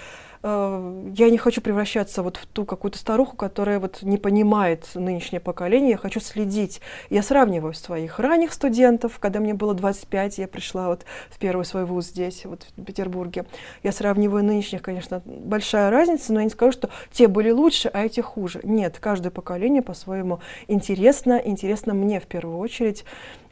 Э, 0.49 1.11
я 1.13 1.29
не 1.29 1.37
хочу 1.37 1.59
превращаться 1.61 2.23
вот 2.23 2.37
в 2.37 2.45
ту 2.45 2.63
какую-то 2.63 2.97
старуху, 2.97 3.35
которая 3.35 3.79
вот 3.81 4.01
не 4.01 4.17
понимает 4.17 4.87
нынешнее 4.95 5.41
поколение. 5.41 5.91
Я 5.91 5.97
хочу 5.97 6.21
следить. 6.21 6.79
Я 7.09 7.21
сравниваю 7.21 7.73
своих 7.73 8.17
ранних 8.19 8.53
студентов, 8.53 9.19
когда 9.19 9.41
мне 9.41 9.53
было 9.53 9.73
25, 9.73 10.37
я 10.37 10.47
пришла 10.47 10.87
вот 10.87 11.05
в 11.29 11.37
первый 11.37 11.65
свой 11.65 11.83
вуз 11.83 12.07
здесь, 12.07 12.45
вот 12.45 12.65
в 12.77 12.83
Петербурге. 12.85 13.45
Я 13.83 13.91
сравниваю 13.91 14.45
нынешних, 14.45 14.81
конечно, 14.81 15.21
большая 15.25 15.89
разница, 15.91 16.31
но 16.31 16.39
я 16.39 16.45
не 16.45 16.49
скажу, 16.49 16.71
что 16.71 16.89
те 17.11 17.27
были 17.27 17.51
лучше, 17.51 17.89
а 17.89 18.05
эти 18.05 18.21
хуже. 18.21 18.61
Нет, 18.63 18.99
каждое 18.99 19.31
поколение 19.31 19.81
по-своему 19.81 20.39
интересно, 20.67 21.41
интересно 21.43 21.93
мне 21.93 22.21
в 22.21 22.25
первую 22.25 22.57
очередь. 22.57 23.03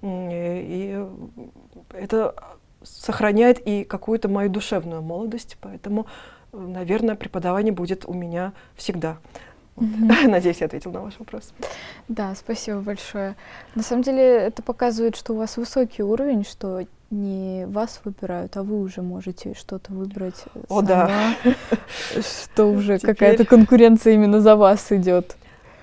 И 0.02 1.06
это 1.92 2.36
сохраняет 2.84 3.60
и 3.68 3.84
какую-то 3.84 4.30
мою 4.30 4.50
душевную 4.50 5.02
молодость, 5.02 5.58
поэтому 5.60 6.06
наверное, 6.56 7.16
преподавание 7.16 7.74
будет 7.74 8.06
у 8.06 8.14
меня 8.14 8.54
всегда. 8.76 9.18
Mm-hmm. 9.78 10.28
Надеюсь, 10.28 10.62
я 10.62 10.68
ответил 10.68 10.92
на 10.92 11.02
ваш 11.02 11.20
вопрос. 11.20 11.54
Да, 12.08 12.34
спасибо 12.36 12.80
большое. 12.80 13.36
На 13.76 13.84
самом 13.84 14.04
деле 14.04 14.24
это 14.24 14.62
показывает, 14.62 15.16
что 15.16 15.34
у 15.34 15.38
вас 15.38 15.58
высокий 15.58 16.04
уровень, 16.04 16.46
что 16.46 16.86
не 17.12 17.66
вас 17.68 18.02
выбирают, 18.04 18.58
а 18.58 18.64
вы 18.64 18.80
уже 18.80 19.02
можете 19.02 19.54
что-то 19.54 19.94
выбрать. 19.94 20.44
О, 20.70 20.82
сама, 20.82 20.88
да. 20.88 21.36
Что 22.22 22.66
уже 22.66 22.98
Теперь... 22.98 23.14
какая-то 23.14 23.46
конкуренция 23.46 24.14
именно 24.14 24.42
за 24.42 24.56
вас 24.56 24.92
идет. 24.92 25.36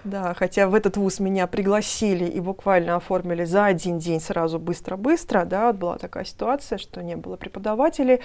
Да, 0.04 0.35
хотя 0.35 0.66
в 0.66 0.74
этот 0.74 0.96
вуз 0.96 1.20
меня 1.20 1.46
пригласили 1.46 2.24
и 2.24 2.40
буквально 2.40 2.96
оформили 2.96 3.44
за 3.44 3.66
один 3.66 3.98
день 3.98 4.20
сразу 4.20 4.58
быстро-быстро, 4.58 5.44
да, 5.44 5.72
была 5.72 5.96
такая 5.96 6.24
ситуация, 6.24 6.78
что 6.78 7.02
не 7.02 7.14
было 7.14 7.37
преподавателей. 7.37 8.20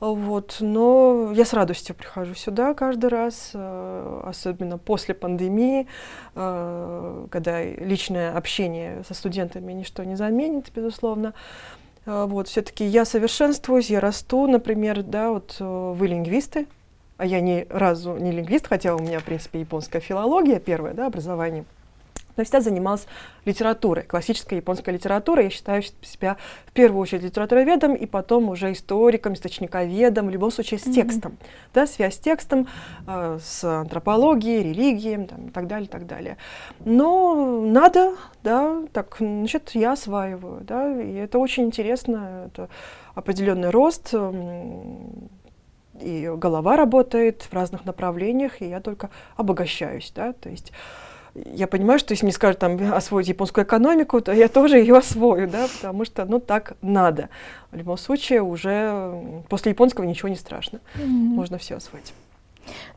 Вот. 0.00 0.56
Но 0.60 1.30
я 1.34 1.44
с 1.44 1.52
радостью 1.52 1.94
прихожу 1.94 2.34
сюда 2.34 2.72
каждый 2.72 3.10
раз, 3.10 3.50
э, 3.52 4.22
особенно 4.24 4.78
после 4.78 5.14
пандемии, 5.14 5.86
э, 6.34 7.26
когда 7.30 7.62
личное 7.62 8.34
общение 8.34 9.02
со 9.06 9.12
студентами 9.12 9.72
ничто 9.72 10.02
не 10.04 10.16
заменит, 10.16 10.72
безусловно. 10.74 11.34
Э, 12.06 12.24
вот, 12.26 12.48
все-таки 12.48 12.84
я 12.86 13.04
совершенствуюсь, 13.04 13.90
я 13.90 14.00
расту, 14.00 14.46
например, 14.46 15.02
да, 15.02 15.30
вот 15.30 15.56
вы 15.60 16.06
лингвисты, 16.06 16.66
а 17.18 17.26
я 17.26 17.42
ни 17.42 17.66
разу 17.68 18.16
не 18.16 18.32
лингвист, 18.32 18.68
хотя 18.68 18.96
у 18.96 18.98
меня, 18.98 19.18
в 19.18 19.24
принципе, 19.24 19.60
японская 19.60 20.00
филология, 20.00 20.60
первое, 20.60 20.94
да, 20.94 21.06
образование– 21.06 21.66
всегда 22.36 22.60
занималась 22.60 23.06
литературой, 23.44 24.04
классической 24.04 24.56
японской 24.56 24.90
литературой. 24.90 25.44
Я 25.44 25.50
считаю 25.50 25.82
себя 26.02 26.36
в 26.66 26.72
первую 26.72 27.02
очередь 27.02 27.22
литературоведом 27.24 27.94
и 27.94 28.06
потом 28.06 28.48
уже 28.48 28.72
историком, 28.72 29.34
источниковедом, 29.34 30.26
в 30.26 30.30
любом 30.30 30.50
случае 30.50 30.80
с 30.80 30.86
mm-hmm. 30.86 30.94
текстом. 30.94 31.38
Да, 31.74 31.86
связь 31.86 32.16
с 32.16 32.18
текстом, 32.18 32.68
э, 33.06 33.38
с 33.42 33.64
антропологией, 33.64 34.62
религией 34.62 35.26
там, 35.26 35.48
и 35.48 35.50
так 35.50 35.66
далее, 35.66 35.86
и 35.86 35.90
так 35.90 36.06
далее. 36.06 36.36
Но 36.84 37.60
надо, 37.60 38.16
да, 38.42 38.82
так, 38.92 39.16
значит, 39.18 39.70
я 39.74 39.92
осваиваю, 39.92 40.62
да, 40.62 41.00
и 41.00 41.14
это 41.14 41.38
очень 41.38 41.64
интересно, 41.64 42.46
это 42.46 42.68
определенный 43.14 43.70
рост, 43.70 44.14
и 46.00 46.32
голова 46.36 46.76
работает 46.76 47.42
в 47.42 47.52
разных 47.52 47.84
направлениях, 47.84 48.62
и 48.62 48.68
я 48.68 48.80
только 48.80 49.10
обогащаюсь, 49.36 50.12
да, 50.14 50.32
то 50.32 50.48
есть 50.48 50.72
я 51.34 51.66
понимаю, 51.66 51.98
что 51.98 52.12
если 52.12 52.24
мне 52.24 52.32
скажут 52.32 52.58
там 52.58 52.92
освоить 52.92 53.28
японскую 53.28 53.64
экономику, 53.64 54.20
то 54.20 54.32
я 54.32 54.48
тоже 54.48 54.78
ее 54.78 54.96
освою, 54.96 55.48
да, 55.48 55.68
потому 55.74 56.04
что, 56.04 56.24
ну, 56.24 56.40
так 56.40 56.74
надо. 56.82 57.28
В 57.70 57.76
любом 57.76 57.98
случае, 57.98 58.42
уже 58.42 59.42
после 59.48 59.72
японского 59.72 60.04
ничего 60.04 60.28
не 60.28 60.36
страшно. 60.36 60.80
Mm-hmm. 60.96 61.04
Можно 61.06 61.58
все 61.58 61.76
освоить. 61.76 62.12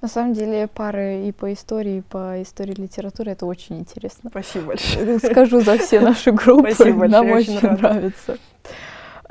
На 0.01 0.07
самом 0.07 0.33
деле 0.33 0.67
пары 0.67 1.27
и 1.27 1.31
по 1.31 1.51
истории, 1.53 1.97
и 1.97 2.01
по 2.01 2.41
истории 2.41 2.73
литературы 2.73 3.31
это 3.31 3.45
очень 3.45 3.79
интересно. 3.79 4.29
Спасибо 4.29 4.67
большое. 4.67 5.19
Скажу 5.19 5.61
за 5.61 5.77
все 5.77 5.99
наши 5.99 6.31
группы. 6.33 6.71
Спасибо 6.73 6.99
большое. 6.99 7.21
Нам 7.21 7.31
очень, 7.31 7.57
очень 7.57 7.69
нравится. 7.69 8.37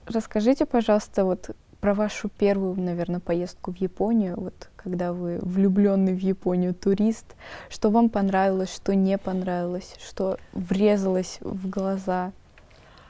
Расскажите, 0.06 0.66
пожалуйста, 0.66 1.24
вот 1.24 1.50
про 1.82 1.94
вашу 1.94 2.28
первую, 2.28 2.80
наверное, 2.80 3.18
поездку 3.18 3.72
в 3.72 3.76
Японию, 3.76 4.36
вот 4.38 4.70
когда 4.76 5.12
вы 5.12 5.40
влюбленный 5.42 6.14
в 6.14 6.20
Японию 6.20 6.74
турист, 6.74 7.34
что 7.68 7.90
вам 7.90 8.08
понравилось, 8.08 8.72
что 8.72 8.94
не 8.94 9.18
понравилось, 9.18 9.96
что 9.98 10.38
врезалось 10.52 11.38
в 11.40 11.68
глаза, 11.68 12.30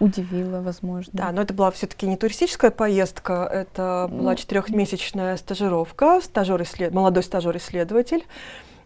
удивило, 0.00 0.62
возможно. 0.62 1.12
Да, 1.12 1.32
но 1.32 1.42
это 1.42 1.52
была 1.52 1.70
все-таки 1.70 2.06
не 2.06 2.16
туристическая 2.16 2.70
поездка, 2.70 3.46
это 3.52 4.08
ну, 4.10 4.20
была 4.20 4.36
четырехмесячная 4.36 5.36
стажировка, 5.36 6.22
стажер 6.22 6.62
исслед... 6.62 6.94
молодой 6.94 7.22
стажер-исследователь. 7.22 8.24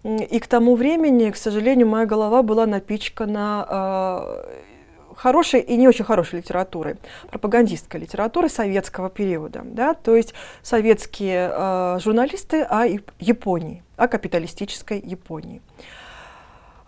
И 0.03 0.41
к 0.41 0.49
тому 0.49 0.75
времени, 0.75 1.31
к 1.31 1.37
сожалению, 1.37 1.87
моя 1.87 2.07
голова 2.07 2.43
была 2.43 2.67
напичкана 2.67 3.67
э, 3.69 4.76
хорошей 5.17 5.61
и 5.61 5.77
не 5.77 5.89
очень 5.89 6.05
хорошей 6.05 6.39
литературой, 6.41 6.97
пропагандистской 7.31 8.01
литературы 8.01 8.49
советского 8.49 9.11
периода. 9.11 9.63
Да? 9.65 9.95
То 9.95 10.15
есть 10.15 10.35
советские 10.63 11.51
э, 11.53 11.99
журналисты 12.01 12.63
о 12.63 12.87
Японии, 13.19 13.83
о 13.97 14.07
капиталистической 14.07 15.01
Японии. 15.01 15.61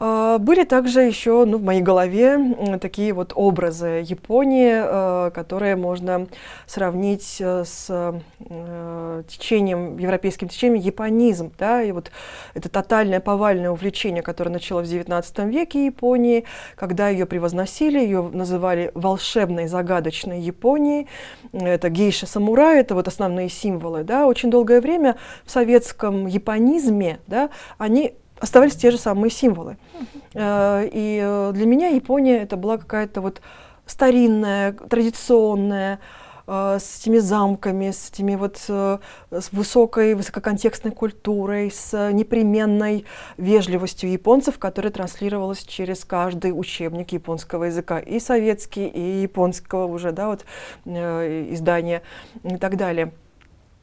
А, 0.01 0.39
были 0.39 0.65
также 0.65 1.01
еще 1.01 1.45
ну, 1.45 1.59
в 1.59 1.63
моей 1.63 1.83
голове 1.83 2.79
такие 2.81 3.13
вот 3.13 3.33
образы 3.35 4.05
Японии, 4.05 4.73
а, 4.75 5.31
которые 5.31 5.77
можно 5.77 6.29
сравнить 6.67 7.39
э, 7.41 7.65
с 7.65 7.87
э, 8.41 9.23
течением, 9.29 9.99
европейским 9.99 10.49
течением 10.49 10.81
японизм. 10.81 11.53
Да? 11.59 11.83
И 11.83 11.91
вот 11.93 12.11
это 12.55 12.69
тотальное 12.69 13.21
повальное 13.21 13.71
увлечение, 13.71 14.23
которое 14.23 14.51
началось 14.51 14.89
в 14.89 14.93
XIX 14.93 15.51
веке 15.51 15.87
Японии, 15.87 16.45
когда 16.77 17.09
ее 17.09 17.27
превозносили, 17.27 17.99
ее 17.99 18.23
называли 18.33 18.93
волшебной, 18.95 19.67
загадочной 19.67 20.41
Японией. 20.41 21.09
Это 21.53 21.89
гейша-самурай, 21.89 22.81
это 22.81 22.95
вот 22.95 23.09
основные 23.09 23.49
символы. 23.49 24.05
Да? 24.05 24.27
Очень 24.27 24.51
долгое 24.51 24.81
время 24.81 25.17
в 25.45 25.51
советском 25.51 26.27
японизме 26.27 27.19
да, 27.27 27.51
они 27.79 28.15
оставались 28.41 28.77
те 28.77 28.91
же 28.91 28.99
самые 28.99 29.31
символы. 29.31 29.77
Uh-huh. 30.35 30.91
И 30.93 31.21
э, 31.23 31.53
для 31.55 31.67
меня 31.67 31.89
Япония 31.89 32.39
это 32.43 32.57
была 32.57 32.79
какая-то 32.79 33.21
вот 33.21 33.41
старинная, 33.87 34.73
традиционная, 34.73 36.01
э, 36.47 36.79
с 36.81 37.01
этими 37.01 37.19
замками, 37.19 37.91
с 37.91 38.11
этими 38.11 38.35
вот 38.37 38.59
с 38.59 39.01
высокой, 39.53 40.15
высококонтекстной 40.15 40.93
культурой, 40.93 41.71
с 41.71 42.13
непременной 42.13 43.05
вежливостью 43.37 44.11
японцев, 44.11 44.59
которая 44.59 44.93
транслировалась 44.93 45.63
через 45.65 46.05
каждый 46.05 46.51
учебник 46.51 47.13
японского 47.13 47.65
языка, 47.65 47.99
и 47.99 48.21
советский, 48.21 48.87
и 48.87 49.23
японского 49.23 49.87
уже, 49.87 50.13
да, 50.13 50.29
вот 50.29 50.45
издания 50.85 52.03
и 52.45 52.57
так 52.57 52.77
далее. 52.77 53.13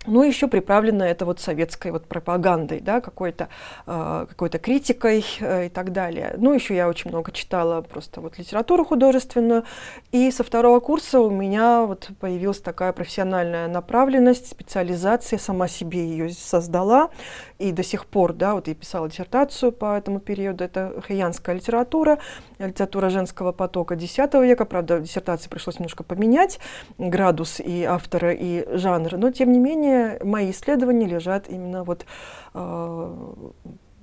Ну, 0.07 0.23
еще 0.23 0.47
приправлено 0.47 1.03
это 1.03 1.25
вот 1.25 1.39
советской 1.39 1.91
вот 1.91 2.07
пропагандой, 2.07 2.79
да, 2.79 3.01
какой-то 3.01 3.49
э, 3.85 4.25
какой-то 4.29 4.59
критикой 4.59 5.25
э, 5.39 5.67
и 5.67 5.69
так 5.69 5.91
далее. 5.91 6.35
Ну, 6.37 6.53
еще 6.53 6.75
я 6.75 6.87
очень 6.87 7.09
много 7.11 7.31
читала 7.31 7.81
просто 7.81 8.21
вот 8.21 8.37
литературу 8.37 8.85
художественную, 8.85 9.63
и 10.11 10.31
со 10.31 10.43
второго 10.43 10.79
курса 10.79 11.19
у 11.19 11.29
меня 11.29 11.83
вот 11.83 12.09
появилась 12.19 12.59
такая 12.59 12.93
профессиональная 12.93 13.67
направленность, 13.67 14.49
специализация, 14.49 15.39
сама 15.39 15.67
себе 15.67 16.05
ее 16.05 16.29
создала, 16.29 17.09
и 17.57 17.71
до 17.71 17.83
сих 17.83 18.05
пор, 18.05 18.33
да, 18.33 18.53
вот 18.53 18.67
я 18.67 18.75
писала 18.75 19.09
диссертацию 19.09 19.71
по 19.71 19.97
этому 19.97 20.19
периоду, 20.19 20.63
это 20.63 21.01
хаянская 21.07 21.55
литература, 21.55 22.19
литература 22.59 23.09
женского 23.09 23.51
потока 23.51 23.95
X 23.95 24.17
века, 24.17 24.65
правда, 24.65 24.99
диссертации 24.99 25.49
пришлось 25.49 25.79
немножко 25.79 26.03
поменять, 26.03 26.59
градус 26.97 27.59
и 27.59 27.83
автора, 27.83 28.33
и 28.33 28.65
жанр, 28.77 29.17
но 29.17 29.31
тем 29.31 29.51
не 29.51 29.59
менее 29.59 30.19
мои 30.23 30.51
исследования 30.51 31.07
лежат 31.07 31.47
именно 31.47 31.83
вот 31.83 32.05
э, 32.53 33.13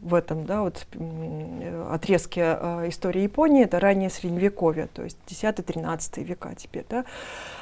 в 0.02 0.14
этом 0.14 0.46
да, 0.46 0.62
вот, 0.62 0.86
отрезке 1.90 2.58
э, 2.58 2.88
истории 2.88 3.22
Японии, 3.22 3.64
это 3.64 3.78
раннее 3.78 4.10
Средневековье, 4.10 4.88
то 4.92 5.02
есть 5.04 5.18
10-13 5.26 6.22
века 6.24 6.54
теперь. 6.56 6.84
Да. 6.88 7.04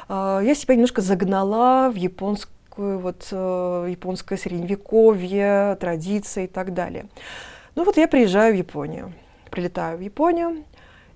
Э, 0.09 0.41
я 0.45 0.55
себя 0.55 0.75
немножко 0.75 1.03
загнала 1.03 1.91
в 1.91 1.97
японскую, 1.97 2.55
вот, 2.81 3.29
э, 3.31 3.87
японское 3.91 4.37
Средневековье, 4.37 5.77
традиции 5.81 6.45
и 6.45 6.49
так 6.49 6.75
далее. 6.75 7.07
Ну 7.75 7.85
вот 7.85 7.97
я 7.97 8.09
приезжаю 8.09 8.55
в 8.55 8.57
Японию, 8.57 9.13
прилетаю 9.51 9.99
в 9.99 10.01
Японию, 10.01 10.65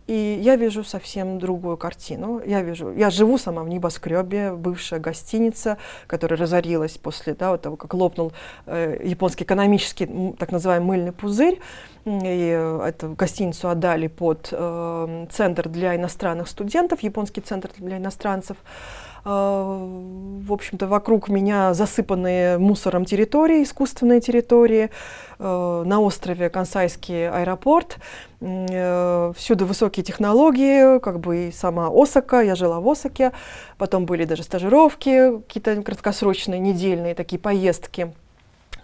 и 0.07 0.39
я 0.43 0.57
вижу 0.57 0.85
совсем 0.85 1.39
другую 1.39 1.79
картину. 1.79 2.43
Я 2.45 2.61
вижу, 2.61 2.93
я 2.93 3.09
живу 3.09 3.39
сама 3.39 3.63
в 3.63 3.69
небоскребе, 3.69 4.53
бывшая 4.53 5.01
гостиница, 5.01 5.79
которая 6.07 6.39
разорилась 6.39 6.99
после 6.99 7.35
да, 7.35 7.53
вот 7.53 7.63
того, 7.63 7.77
как 7.77 7.95
лопнул 7.95 8.33
э, 8.67 9.01
японский 9.03 9.45
экономический, 9.45 10.35
так 10.39 10.53
называемый 10.53 10.99
мыльный 10.99 11.13
пузырь. 11.13 11.59
И 12.05 12.81
эту 12.85 13.15
гостиницу 13.15 13.71
отдали 13.71 14.09
под 14.09 14.49
э, 14.53 15.27
центр 15.31 15.71
для 15.71 15.97
иностранных 15.97 16.49
студентов, 16.49 17.01
японский 17.03 17.41
центр 17.41 17.71
для 17.79 17.97
иностранцев. 17.97 18.59
Э, 18.59 19.04
в 19.25 20.53
общем-то, 20.53 20.87
вокруг 20.87 21.29
меня 21.29 21.73
засыпанные 21.73 22.59
мусором 22.59 23.07
территории, 23.07 23.63
искусственные 23.63 24.21
территории. 24.21 24.91
Э, 25.39 25.83
на 25.85 26.01
острове 26.01 26.49
Кансайский 26.49 27.29
аэропорт. 27.29 27.99
Э, 28.41 29.33
всюду 29.37 29.67
высокие 29.67 30.05
технологии, 30.05 30.99
как 31.01 31.21
бы 31.21 31.49
и 31.49 31.53
сама 31.53 31.91
Осака, 31.93 32.41
я 32.41 32.55
жила 32.55 32.81
в 32.81 32.89
Осаке. 32.89 33.33
Потом 33.77 34.07
были 34.07 34.25
даже 34.25 34.43
стажировки, 34.43 35.39
какие-то 35.41 35.83
краткосрочные, 35.83 36.61
недельные 36.61 37.15
такие 37.15 37.39
поездки 37.39 38.13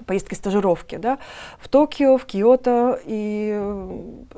поездки 0.06 0.34
стажировки, 0.34 0.96
да, 0.96 1.18
в 1.60 1.68
Токио, 1.68 2.16
в 2.16 2.24
Киото, 2.24 2.98
и 3.04 3.50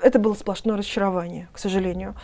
это 0.02 0.18
было 0.18 0.34
сплошное 0.34 0.76
разочарование, 0.76 1.48
к 1.52 1.58
сожалению 1.58 2.16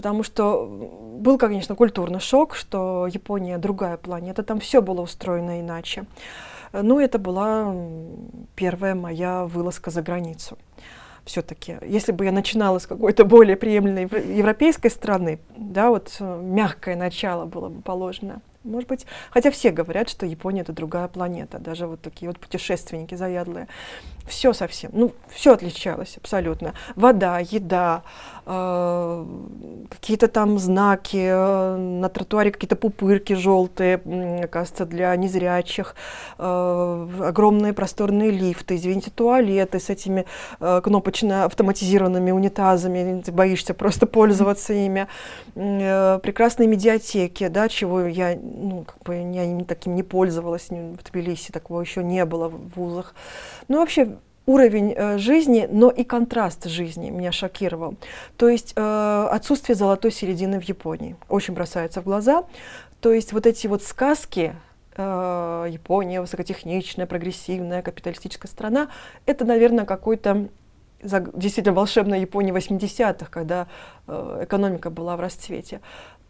потому 0.00 0.22
что 0.22 0.66
был, 0.66 1.36
конечно, 1.36 1.74
культурный 1.74 2.20
шок, 2.20 2.54
что 2.54 3.06
Япония 3.06 3.58
другая 3.58 3.98
планета, 3.98 4.42
там 4.42 4.58
все 4.58 4.80
было 4.80 5.02
устроено 5.02 5.60
иначе. 5.60 6.06
Ну, 6.72 6.98
это 6.98 7.18
была 7.18 7.76
первая 8.56 8.94
моя 8.94 9.44
вылазка 9.44 9.90
за 9.90 10.00
границу. 10.00 10.56
Все-таки, 11.26 11.76
если 11.86 12.12
бы 12.12 12.24
я 12.24 12.32
начинала 12.32 12.78
с 12.78 12.86
какой-то 12.86 13.26
более 13.26 13.56
приемлемой 13.56 14.08
европейской 14.34 14.88
страны, 14.88 15.38
да, 15.54 15.90
вот 15.90 16.16
э, 16.18 16.40
мягкое 16.42 16.96
начало 16.96 17.44
было 17.44 17.68
бы 17.68 17.82
положено. 17.82 18.40
Может 18.62 18.90
быть, 18.90 19.06
хотя 19.30 19.50
все 19.50 19.70
говорят, 19.70 20.10
что 20.10 20.26
Япония 20.26 20.60
это 20.60 20.74
другая 20.74 21.08
планета, 21.08 21.58
даже 21.58 21.86
вот 21.86 22.02
такие 22.02 22.28
вот 22.28 22.38
путешественники 22.38 23.14
заядлые. 23.14 23.68
Все 24.26 24.52
совсем, 24.52 24.90
ну, 24.92 25.12
все 25.28 25.54
отличалось 25.54 26.18
абсолютно. 26.18 26.74
Вода, 26.94 27.38
еда, 27.38 28.02
э, 28.44 29.26
какие-то 29.88 30.28
там 30.28 30.58
знаки, 30.58 31.16
э, 31.16 31.76
на 31.76 32.08
тротуаре 32.10 32.50
какие-то 32.50 32.76
пупырки 32.76 33.32
желтые, 33.32 34.00
э, 34.04 34.46
кажется, 34.46 34.84
для 34.84 35.16
незрячих, 35.16 35.96
э, 36.38 37.08
огромные 37.22 37.72
просторные 37.72 38.30
лифты, 38.30 38.76
извините, 38.76 39.10
туалеты 39.10 39.80
с 39.80 39.88
этими 39.88 40.26
э, 40.60 40.80
кнопочно 40.84 41.46
автоматизированными 41.46 42.30
унитазами, 42.30 43.22
ты 43.22 43.32
боишься 43.32 43.72
просто 43.72 44.06
пользоваться 44.06 44.74
ими, 44.74 45.08
э, 45.54 46.18
прекрасные 46.22 46.68
медиатеки, 46.68 47.48
да, 47.48 47.68
чего 47.68 48.02
я 48.02 48.38
ну, 48.50 48.84
как 48.84 49.02
бы 49.02 49.14
я 49.14 49.44
им 49.44 49.64
таким 49.64 49.94
не 49.94 50.02
пользовалась, 50.02 50.68
в 50.70 51.02
Тбилиси 51.10 51.52
такого 51.52 51.80
еще 51.80 52.02
не 52.02 52.24
было 52.24 52.48
в 52.48 52.74
вузах. 52.76 53.14
Ну, 53.68 53.78
вообще, 53.78 54.16
уровень 54.46 54.92
э, 54.96 55.18
жизни, 55.18 55.68
но 55.70 55.90
и 55.90 56.04
контраст 56.04 56.66
жизни 56.66 57.10
меня 57.10 57.32
шокировал. 57.32 57.94
То 58.36 58.48
есть 58.48 58.72
э, 58.76 59.28
отсутствие 59.30 59.76
золотой 59.76 60.10
середины 60.10 60.60
в 60.60 60.64
Японии 60.64 61.16
очень 61.28 61.54
бросается 61.54 62.00
в 62.00 62.04
глаза. 62.04 62.44
То 63.00 63.12
есть 63.12 63.32
вот 63.32 63.46
эти 63.46 63.66
вот 63.66 63.82
сказки, 63.82 64.56
э, 64.96 65.66
Япония 65.70 66.20
высокотехничная, 66.20 67.06
прогрессивная, 67.06 67.82
капиталистическая 67.82 68.48
страна, 68.48 68.88
это, 69.26 69.44
наверное, 69.44 69.84
какой-то 69.84 70.48
действительно 71.02 71.74
волшебная 71.74 72.18
Япония 72.18 72.52
80-х, 72.52 73.26
когда 73.30 73.68
э, 74.06 74.40
экономика 74.42 74.90
была 74.90 75.16
в 75.16 75.20
расцвете 75.20 75.80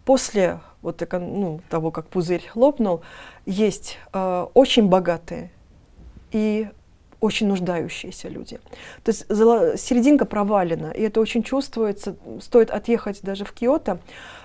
после 0.05 0.61
вот, 0.83 1.03
ну, 1.13 1.61
того, 1.69 1.91
как 1.91 2.09
пузырь 2.09 2.51
лопнул, 2.55 3.03
есть 3.47 3.99
э, 4.13 4.47
очень 4.55 4.89
богатые 4.89 5.51
и 6.31 6.69
очень 7.21 7.49
нуждающиеся 7.49 8.29
люди. 8.29 8.59
То 9.05 9.11
есть 9.11 9.27
серединка 9.29 10.25
провалена, 10.25 10.91
и 10.91 11.03
это 11.03 11.21
очень 11.21 11.43
чувствуется. 11.43 12.17
Стоит 12.41 12.71
отъехать 12.71 13.21
даже 13.23 13.45
в 13.45 13.53
Киото. 13.53 14.01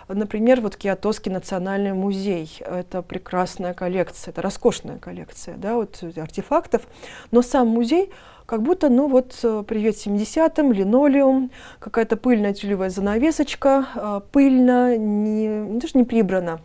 Например, 0.08 0.62
вот 0.62 0.76
Киотоский 0.76 1.32
национальный 1.32 1.94
музей. 1.94 2.60
Это 2.60 3.02
прекрасная 3.02 3.74
коллекция, 3.74 4.32
это 4.32 4.42
роскошная 4.42 5.00
коллекция 5.00 5.58
да, 5.58 5.76
вот, 5.76 6.04
артефактов. 6.18 6.84
Но 7.32 7.42
сам 7.42 7.70
музей 7.70 8.12
как 8.46 8.62
будто, 8.62 8.90
ну 8.90 9.08
вот, 9.08 9.34
привет 9.68 9.96
70-м, 9.96 10.72
линолеум, 10.72 11.50
какая-то 11.80 12.16
пыльная 12.18 12.54
тюлевая 12.54 12.92
занавесочка, 12.92 13.88
э, 13.96 14.22
пыльно, 14.32 14.98
не, 14.98 15.80
даже 15.80 15.98
не 15.98 16.04
прибрана. 16.04 16.62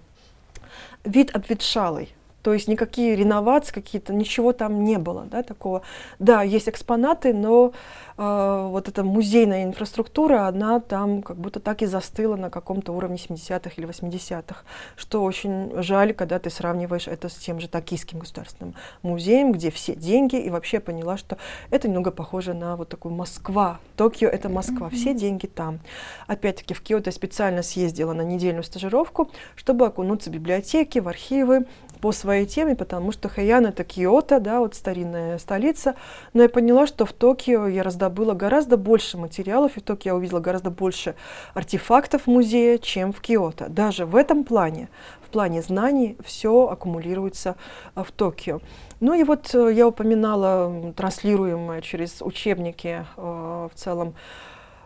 Вид 1.04 1.34
обветшалый. 1.34 2.10
То 2.42 2.54
есть 2.54 2.68
никакие 2.68 3.16
реновации 3.16 3.72
какие-то, 3.72 4.14
ничего 4.14 4.52
там 4.52 4.84
не 4.84 4.98
было, 4.98 5.26
да, 5.30 5.42
такого. 5.42 5.82
Да, 6.18 6.42
есть 6.42 6.68
экспонаты, 6.68 7.34
но 7.34 7.72
э, 8.20 8.68
вот 8.68 8.88
эта 8.88 9.02
музейная 9.02 9.64
инфраструктура, 9.64 10.46
она 10.46 10.80
там 10.80 11.22
как 11.22 11.36
будто 11.36 11.58
так 11.58 11.82
и 11.82 11.86
застыла 11.86 12.36
на 12.36 12.50
каком-то 12.50 12.92
уровне 12.92 13.16
70-х 13.16 13.70
или 13.76 13.88
80-х, 13.88 14.62
что 14.96 15.22
очень 15.22 15.72
жаль, 15.82 16.12
когда 16.12 16.38
ты 16.38 16.50
сравниваешь 16.50 17.08
это 17.08 17.28
с 17.28 17.34
тем 17.34 17.58
же 17.58 17.68
Токийским 17.68 18.18
государственным 18.18 18.74
музеем, 19.02 19.52
где 19.52 19.70
все 19.70 19.94
деньги, 19.94 20.36
и 20.36 20.50
вообще 20.50 20.76
я 20.76 20.80
поняла, 20.80 21.16
что 21.16 21.38
это 21.70 21.88
немного 21.88 22.10
похоже 22.10 22.54
на 22.54 22.76
вот 22.76 22.90
такую 22.90 23.14
Москва. 23.14 23.80
Токио— 23.96 24.28
это 24.30 24.48
Москва, 24.48 24.88
mm-hmm. 24.88 24.94
все 24.94 25.14
деньги 25.14 25.46
там. 25.46 25.80
Опять-таки 26.26 26.74
в 26.74 26.82
Киото 26.82 27.08
я 27.08 27.12
специально 27.12 27.62
съездила 27.62 28.12
на 28.12 28.22
недельную 28.22 28.64
стажировку, 28.64 29.30
чтобы 29.56 29.86
окунуться 29.86 30.30
в 30.30 30.32
библиотеки, 30.32 30.98
в 30.98 31.08
архивы, 31.08 31.66
по 32.00 32.12
своей 32.12 32.46
теме, 32.46 32.74
потому 32.74 33.12
что 33.12 33.28
Хэйян 33.28 33.66
это 33.66 33.84
Киото, 33.84 34.40
да, 34.40 34.60
вот 34.60 34.74
старинная 34.74 35.38
столица. 35.38 35.94
Но 36.32 36.42
я 36.42 36.48
поняла, 36.48 36.86
что 36.86 37.04
в 37.04 37.12
Токио 37.12 37.66
я 37.66 37.82
раздобыла 38.10 38.34
гораздо 38.34 38.76
больше 38.76 39.16
материалов, 39.16 39.76
и 39.76 39.80
Токио 39.80 40.10
я 40.10 40.16
увидела 40.16 40.40
гораздо 40.40 40.70
больше 40.70 41.14
артефактов 41.54 42.26
музея, 42.26 42.78
чем 42.78 43.12
в 43.12 43.20
Киото. 43.20 43.68
Даже 43.68 44.04
в 44.04 44.16
этом 44.16 44.44
плане, 44.44 44.88
в 45.24 45.30
плане 45.30 45.62
знаний, 45.62 46.16
все 46.24 46.68
аккумулируется 46.68 47.54
а, 47.94 48.02
в 48.02 48.10
Токио. 48.10 48.60
Ну 48.98 49.14
и 49.14 49.22
вот 49.22 49.54
э, 49.54 49.72
я 49.72 49.86
упоминала 49.86 50.92
транслируемое 50.96 51.80
через 51.82 52.20
учебники 52.20 53.06
э, 53.16 53.68
в 53.72 53.78
целом 53.78 54.14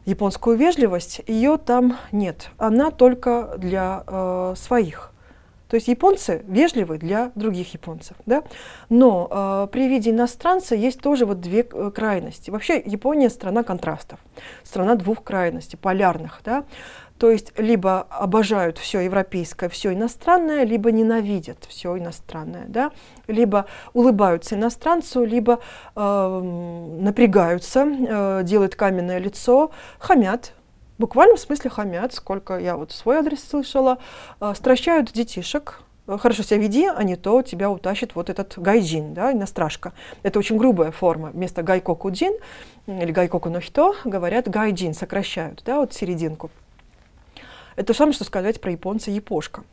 японскую 0.05 0.59
вежливость, 0.59 1.23
ее 1.27 1.57
там 1.57 1.97
нет. 2.13 2.51
Она 2.59 2.91
только 2.91 3.55
для 3.57 4.05
э, 4.07 4.55
своих. 4.57 5.14
То 5.75 5.77
есть 5.77 5.89
японцы 5.89 6.45
вежливы 6.47 6.99
для 6.99 7.33
других 7.35 7.75
японцев. 7.75 8.17
Да? 8.27 8.45
Но 8.91 9.27
э, 9.29 9.69
при 9.73 9.89
виде 9.89 10.13
иностранца 10.13 10.77
есть 10.77 11.01
тоже 11.01 11.27
вот 11.27 11.41
две 11.41 11.63
э, 11.69 11.91
крайности. 11.91 12.51
Вообще 12.51 12.81
Япония 12.87 13.29
страна 13.29 13.65
контрастов, 13.65 14.21
страна 14.63 14.95
двух 14.95 15.25
крайностей, 15.25 15.77
полярных. 15.77 16.43
Да? 16.45 16.63
То 17.19 17.29
есть 17.29 17.59
либо 17.59 18.03
обожают 18.03 18.79
все 18.79 19.01
европейское, 19.01 19.69
все 19.69 19.93
иностранное, 19.93 20.63
либо 20.63 20.93
ненавидят 20.93 21.65
все 21.69 21.99
иностранное, 21.99 22.67
да? 22.69 22.93
либо 23.27 23.67
улыбаются 23.95 24.55
иностранцу, 24.55 25.25
либо 25.25 25.59
э, 25.97 26.41
напрягаются, 27.01 27.85
э, 27.85 28.43
делают 28.45 28.77
каменное 28.77 29.19
лицо, 29.19 29.73
хамят, 29.99 30.53
буквальном 30.99 31.37
смысле 31.37 31.71
хамят, 31.71 32.13
сколько 32.13 32.59
я 32.59 32.77
вот 32.77 32.93
свой 32.93 33.17
адрес 33.17 33.43
слышала, 33.43 33.99
э, 34.41 34.53
стращают 34.57 35.13
детишек, 35.13 35.81
э, 36.07 36.17
хорошо 36.19 36.43
себя 36.43 36.59
веди, 36.59 36.87
а 36.87 37.03
не 37.03 37.17
то 37.17 37.43
тебя 37.43 37.71
утащит 37.71 38.15
вот 38.15 38.31
этот 38.31 38.55
гайджин, 38.57 39.15
да, 39.15 39.33
иностражка. 39.33 39.93
Это 40.23 40.39
очень 40.39 40.57
грубая 40.57 40.91
форма. 40.91 41.31
Вместо 41.31 41.63
гайкоку 41.63 42.11
джин 42.11 42.35
или 42.87 43.13
гайкоку 43.13 43.51
нохито 43.51 43.93
говорят 44.05 44.49
гайджин, 44.49 44.95
сокращают, 44.95 45.63
да, 45.65 45.79
вот 45.79 45.93
серединку. 45.93 46.51
Это 47.77 47.89
то 47.89 47.95
самое, 47.95 48.15
что 48.15 48.25
сказать 48.25 48.61
про 48.61 48.71
японца 48.71 49.11
япошка. 49.11 49.65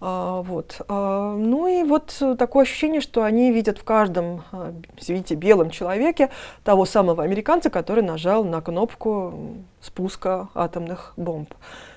А, 0.00 0.40
вот. 0.42 0.80
А, 0.88 1.36
ну 1.36 1.66
и 1.66 1.82
вот 1.82 2.16
такое 2.38 2.62
ощущение, 2.62 3.00
что 3.00 3.22
они 3.22 3.52
видят 3.52 3.78
в 3.78 3.84
каждом, 3.84 4.42
а, 4.52 4.72
видите, 5.06 5.34
белом 5.34 5.70
человеке 5.70 6.30
того 6.64 6.86
самого 6.86 7.22
американца, 7.22 7.70
который 7.70 8.02
нажал 8.02 8.44
на 8.44 8.60
кнопку 8.60 9.34
спуска 9.80 10.48
атомных 10.54 11.12
бомб. 11.16 11.52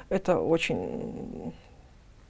Это 0.10 0.40
очень 0.40 1.54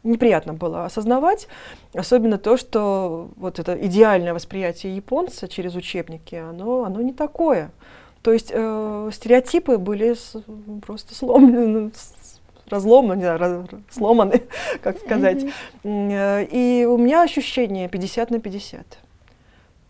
неприятно 0.03 0.53
было 0.53 0.85
осознавать, 0.85 1.47
особенно 1.93 2.37
то, 2.37 2.57
что 2.57 3.29
вот 3.37 3.59
это 3.59 3.73
идеальное 3.87 4.33
восприятие 4.33 4.95
японца 4.95 5.47
через 5.47 5.75
учебники, 5.75 6.35
оно, 6.35 6.83
оно 6.83 7.01
не 7.01 7.13
такое. 7.13 7.71
То 8.21 8.31
есть 8.31 8.51
э, 8.53 9.09
стереотипы 9.13 9.77
были 9.77 10.13
с, 10.13 10.35
просто 10.85 11.13
сломлены, 11.13 11.91
разломаны, 12.69 13.17
не 13.17 13.23
знаю, 13.23 13.39
раз, 13.39 13.65
сломаны, 13.89 14.41
как 14.81 14.97
сказать. 14.99 15.45
Mm-hmm. 15.83 16.47
И 16.51 16.85
у 16.85 16.97
меня 16.97 17.23
ощущение 17.23 17.89
50 17.89 18.31
на 18.31 18.39
50. 18.39 19.02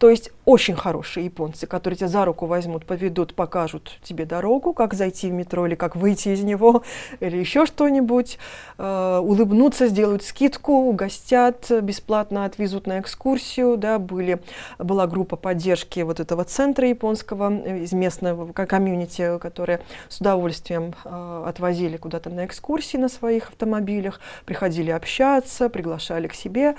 То 0.03 0.09
есть 0.09 0.31
очень 0.43 0.75
хорошие 0.75 1.23
японцы, 1.23 1.65
которые 1.65 1.95
тебя 1.95 2.09
за 2.09 2.25
руку 2.25 2.45
возьмут, 2.45 2.85
поведут, 2.85 3.35
покажут 3.35 3.99
тебе 4.03 4.25
дорогу, 4.25 4.73
как 4.73 4.93
зайти 4.93 5.29
в 5.29 5.31
метро 5.31 5.65
или 5.65 5.75
как 5.75 5.95
выйти 5.95 6.27
из 6.27 6.43
него, 6.43 6.83
или 7.21 7.37
еще 7.37 7.65
что-нибудь, 7.65 8.37
э, 8.77 9.21
улыбнутся, 9.23 9.87
сделают 9.87 10.23
скидку, 10.23 10.73
угостят, 10.73 11.71
бесплатно 11.81 12.43
отвезут 12.43 12.85
на 12.85 12.99
экскурсию. 12.99 13.77
Да, 13.77 13.97
были, 13.97 14.41
была 14.77 15.07
группа 15.07 15.37
поддержки 15.37 16.01
вот 16.01 16.19
этого 16.19 16.43
центра 16.43 16.85
японского 16.85 17.53
э, 17.53 17.83
из 17.83 17.93
местного 17.93 18.51
комьюнити, 18.51 19.39
которые 19.39 19.79
с 20.09 20.19
удовольствием 20.19 20.95
э, 21.05 21.43
отвозили 21.47 21.95
куда-то 21.95 22.29
на 22.29 22.45
экскурсии 22.45 22.97
на 22.97 23.07
своих 23.07 23.47
автомобилях, 23.47 24.19
приходили 24.43 24.91
общаться, 24.91 25.69
приглашали 25.69 26.27
к 26.27 26.33
себе. 26.33 26.75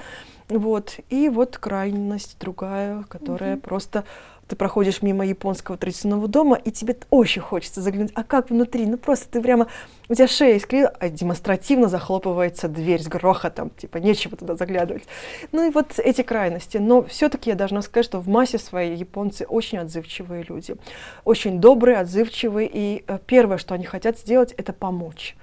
Вот. 0.48 0.96
И 1.08 1.28
вот 1.28 1.58
крайность 1.58 2.38
другая, 2.38 3.04
которая 3.08 3.56
mm-hmm. 3.56 3.60
просто 3.60 4.04
ты 4.46 4.56
проходишь 4.56 5.02
мимо 5.02 5.24
японского 5.24 5.78
традиционного 5.78 6.28
дома, 6.28 6.56
и 6.56 6.70
тебе 6.70 6.96
очень 7.10 7.40
хочется 7.40 7.80
заглянуть, 7.80 8.12
а 8.14 8.24
как 8.24 8.50
внутри? 8.50 8.86
Ну 8.86 8.98
просто 8.98 9.28
ты 9.28 9.40
прямо, 9.40 9.68
у 10.08 10.14
тебя 10.14 10.28
шея 10.28 10.58
искривила, 10.58 10.92
а 11.00 11.08
демонстративно 11.08 11.88
захлопывается 11.88 12.68
дверь 12.68 13.02
с 13.02 13.08
грохотом, 13.08 13.70
типа 13.70 13.98
нечего 13.98 14.36
туда 14.36 14.56
заглядывать. 14.56 15.04
Ну 15.52 15.66
и 15.66 15.70
вот 15.70 15.98
эти 15.98 16.22
крайности. 16.22 16.76
Но 16.76 17.02
все-таки 17.04 17.50
я 17.50 17.56
должна 17.56 17.82
сказать, 17.82 18.04
что 18.04 18.20
в 18.20 18.28
массе 18.28 18.58
своей 18.58 18.96
японцы 18.96 19.46
очень 19.46 19.78
отзывчивые 19.78 20.44
люди, 20.48 20.76
очень 21.24 21.60
добрые, 21.60 21.98
отзывчивые, 21.98 22.68
и 22.70 23.04
э, 23.06 23.18
первое, 23.26 23.58
что 23.58 23.74
они 23.74 23.84
хотят 23.84 24.18
сделать, 24.18 24.52
это 24.52 24.72
помочь. 24.72 25.36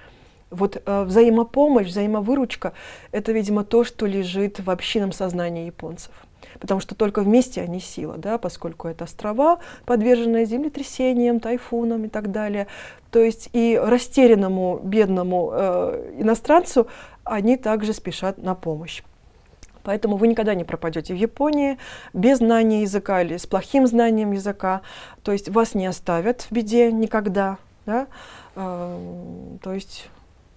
Вот 0.51 0.81
э, 0.85 1.03
взаимопомощь, 1.03 1.87
взаимовыручка– 1.87 2.73
это, 3.11 3.31
видимо, 3.31 3.63
то, 3.63 3.83
что 3.83 4.05
лежит 4.05 4.59
в 4.59 4.69
общинном 4.69 5.13
сознании 5.13 5.65
японцев. 5.65 6.11
Потому 6.59 6.81
что 6.81 6.93
только 6.93 7.21
вместе 7.21 7.61
они 7.61 7.79
сила, 7.79 8.17
да, 8.17 8.37
поскольку 8.37 8.87
это 8.87 9.05
острова, 9.05 9.59
подверженные 9.85 10.45
землетрясениям, 10.45 11.39
тайфунам 11.39 12.05
и 12.05 12.07
так 12.09 12.31
далее. 12.31 12.67
То 13.11 13.19
есть 13.19 13.49
и 13.53 13.79
растерянному, 13.81 14.79
бедному 14.83 15.51
э, 15.53 16.15
иностранцу 16.19 16.87
они 17.23 17.57
также 17.57 17.93
спешат 17.93 18.37
на 18.37 18.53
помощь. 18.53 19.03
Поэтому 19.83 20.17
вы 20.17 20.27
никогда 20.27 20.53
не 20.53 20.63
пропадете 20.63 21.13
в 21.13 21.17
Японии 21.17 21.77
без 22.13 22.37
знания 22.37 22.81
языка 22.81 23.21
или 23.21 23.37
с 23.37 23.47
плохим 23.47 23.87
знанием 23.87 24.31
языка. 24.31 24.81
То 25.23 25.31
есть 25.31 25.49
вас 25.49 25.73
не 25.73 25.87
оставят 25.87 26.41
в 26.41 26.51
беде 26.51 26.91
никогда. 26.91 27.57
Да? 27.85 28.07
Э, 28.55 28.97
то 29.61 29.73
есть 29.73 30.09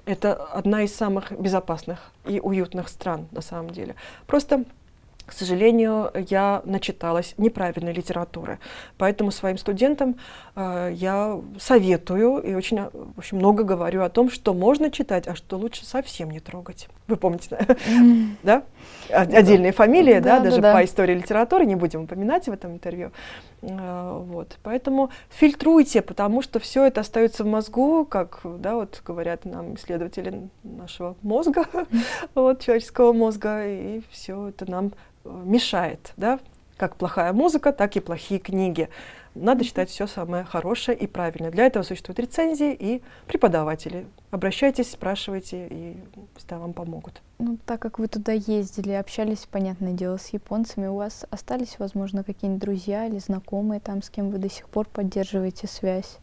это 0.06 0.34
одна 0.34 0.82
из 0.82 0.94
самых 0.94 1.32
безопасных 1.32 2.12
и 2.26 2.40
уютных 2.40 2.88
стран 2.88 3.28
на 3.32 3.40
самом 3.40 3.70
деле. 3.70 3.94
Просто 4.26 4.64
к 5.26 5.32
сожалению, 5.32 6.10
я 6.28 6.60
начиталась 6.66 7.34
неправильной 7.38 7.94
литературы. 7.94 8.58
Поэтому 8.98 9.30
своим 9.30 9.56
студентам 9.56 10.16
э, 10.54 10.90
я 10.94 11.40
советую 11.58 12.42
и 12.42 12.54
очень, 12.54 12.78
в 12.92 13.18
общем, 13.18 13.38
много 13.38 13.64
говорю 13.64 14.02
о 14.02 14.10
том, 14.10 14.30
что 14.30 14.52
можно 14.52 14.90
читать, 14.90 15.26
а 15.26 15.34
что 15.34 15.56
лучше 15.56 15.86
совсем 15.86 16.30
не 16.30 16.40
трогать. 16.40 16.88
Вы 17.06 17.16
помните, 17.16 17.66
да? 18.42 18.64
Отдельные 19.08 19.72
фамилии, 19.72 20.18
да, 20.18 20.40
даже 20.40 20.60
по 20.60 20.84
истории 20.84 21.14
литературы, 21.14 21.64
не 21.64 21.74
будем 21.74 22.02
упоминать 22.02 22.46
в 22.46 22.52
этом 22.52 22.72
интервью. 22.72 23.10
Э, 23.68 24.18
вот. 24.22 24.59
Поэтому 24.62 25.11
фильтруйте, 25.31 26.03
потому 26.03 26.42
что 26.42 26.59
все 26.59 26.85
это 26.85 27.00
остается 27.00 27.44
в 27.44 27.46
мозгу, 27.46 28.05
как 28.05 28.40
да, 28.44 28.74
вот 28.74 29.03
говорят 29.05 29.44
нам 29.44 29.74
исследователи 29.74 30.48
нашего 30.62 31.16
мозга, 31.22 31.64
вот, 32.35 32.61
человеческого 32.61 33.12
мозга, 33.12 33.66
и 33.66 34.03
все 34.11 34.48
это 34.48 34.70
нам 34.70 34.92
э, 35.24 35.42
мешает, 35.44 36.12
да, 36.16 36.38
как 36.77 36.96
плохая 36.96 37.33
музыка, 37.33 37.72
так 37.72 37.96
и 37.96 38.00
плохие 38.00 38.40
книги. 38.40 38.88
Надо 39.35 39.64
читать 39.64 39.90
все 39.90 40.07
самое 40.07 40.44
хорошее 40.44 40.96
и 40.96 41.07
правильное. 41.07 41.50
Для 41.50 41.66
этого 41.66 41.83
существуют 41.83 42.20
рецензии 42.20 42.72
и 42.72 43.03
преподаватели. 43.27 44.07
Обращайтесь, 44.31 44.92
спрашивайте, 44.92 45.66
и 45.68 45.96
всегда 46.37 46.59
вам 46.59 46.72
помогут. 46.72 47.20
Ну, 47.46 47.59
так 47.66 47.78
как 47.78 47.98
вы 47.98 48.09
туда 48.09 48.33
ездили, 48.33 48.92
общались, 48.92 49.46
понятное 49.50 49.92
дело, 49.92 50.16
с 50.16 50.30
японцами, 50.30 50.87
у 50.87 50.94
вас 50.94 51.26
остались, 51.28 51.78
возможно, 51.78 52.24
какие-нибудь 52.24 52.62
друзья 52.62 53.04
или 53.04 53.18
знакомые 53.18 53.80
там, 53.80 54.00
с 54.00 54.09
кем 54.09 54.30
вы 54.30 54.38
до 54.38 54.48
сих 54.48 54.66
пор 54.66 54.87
поддерживаете 54.88 55.66
связь? 55.66 56.16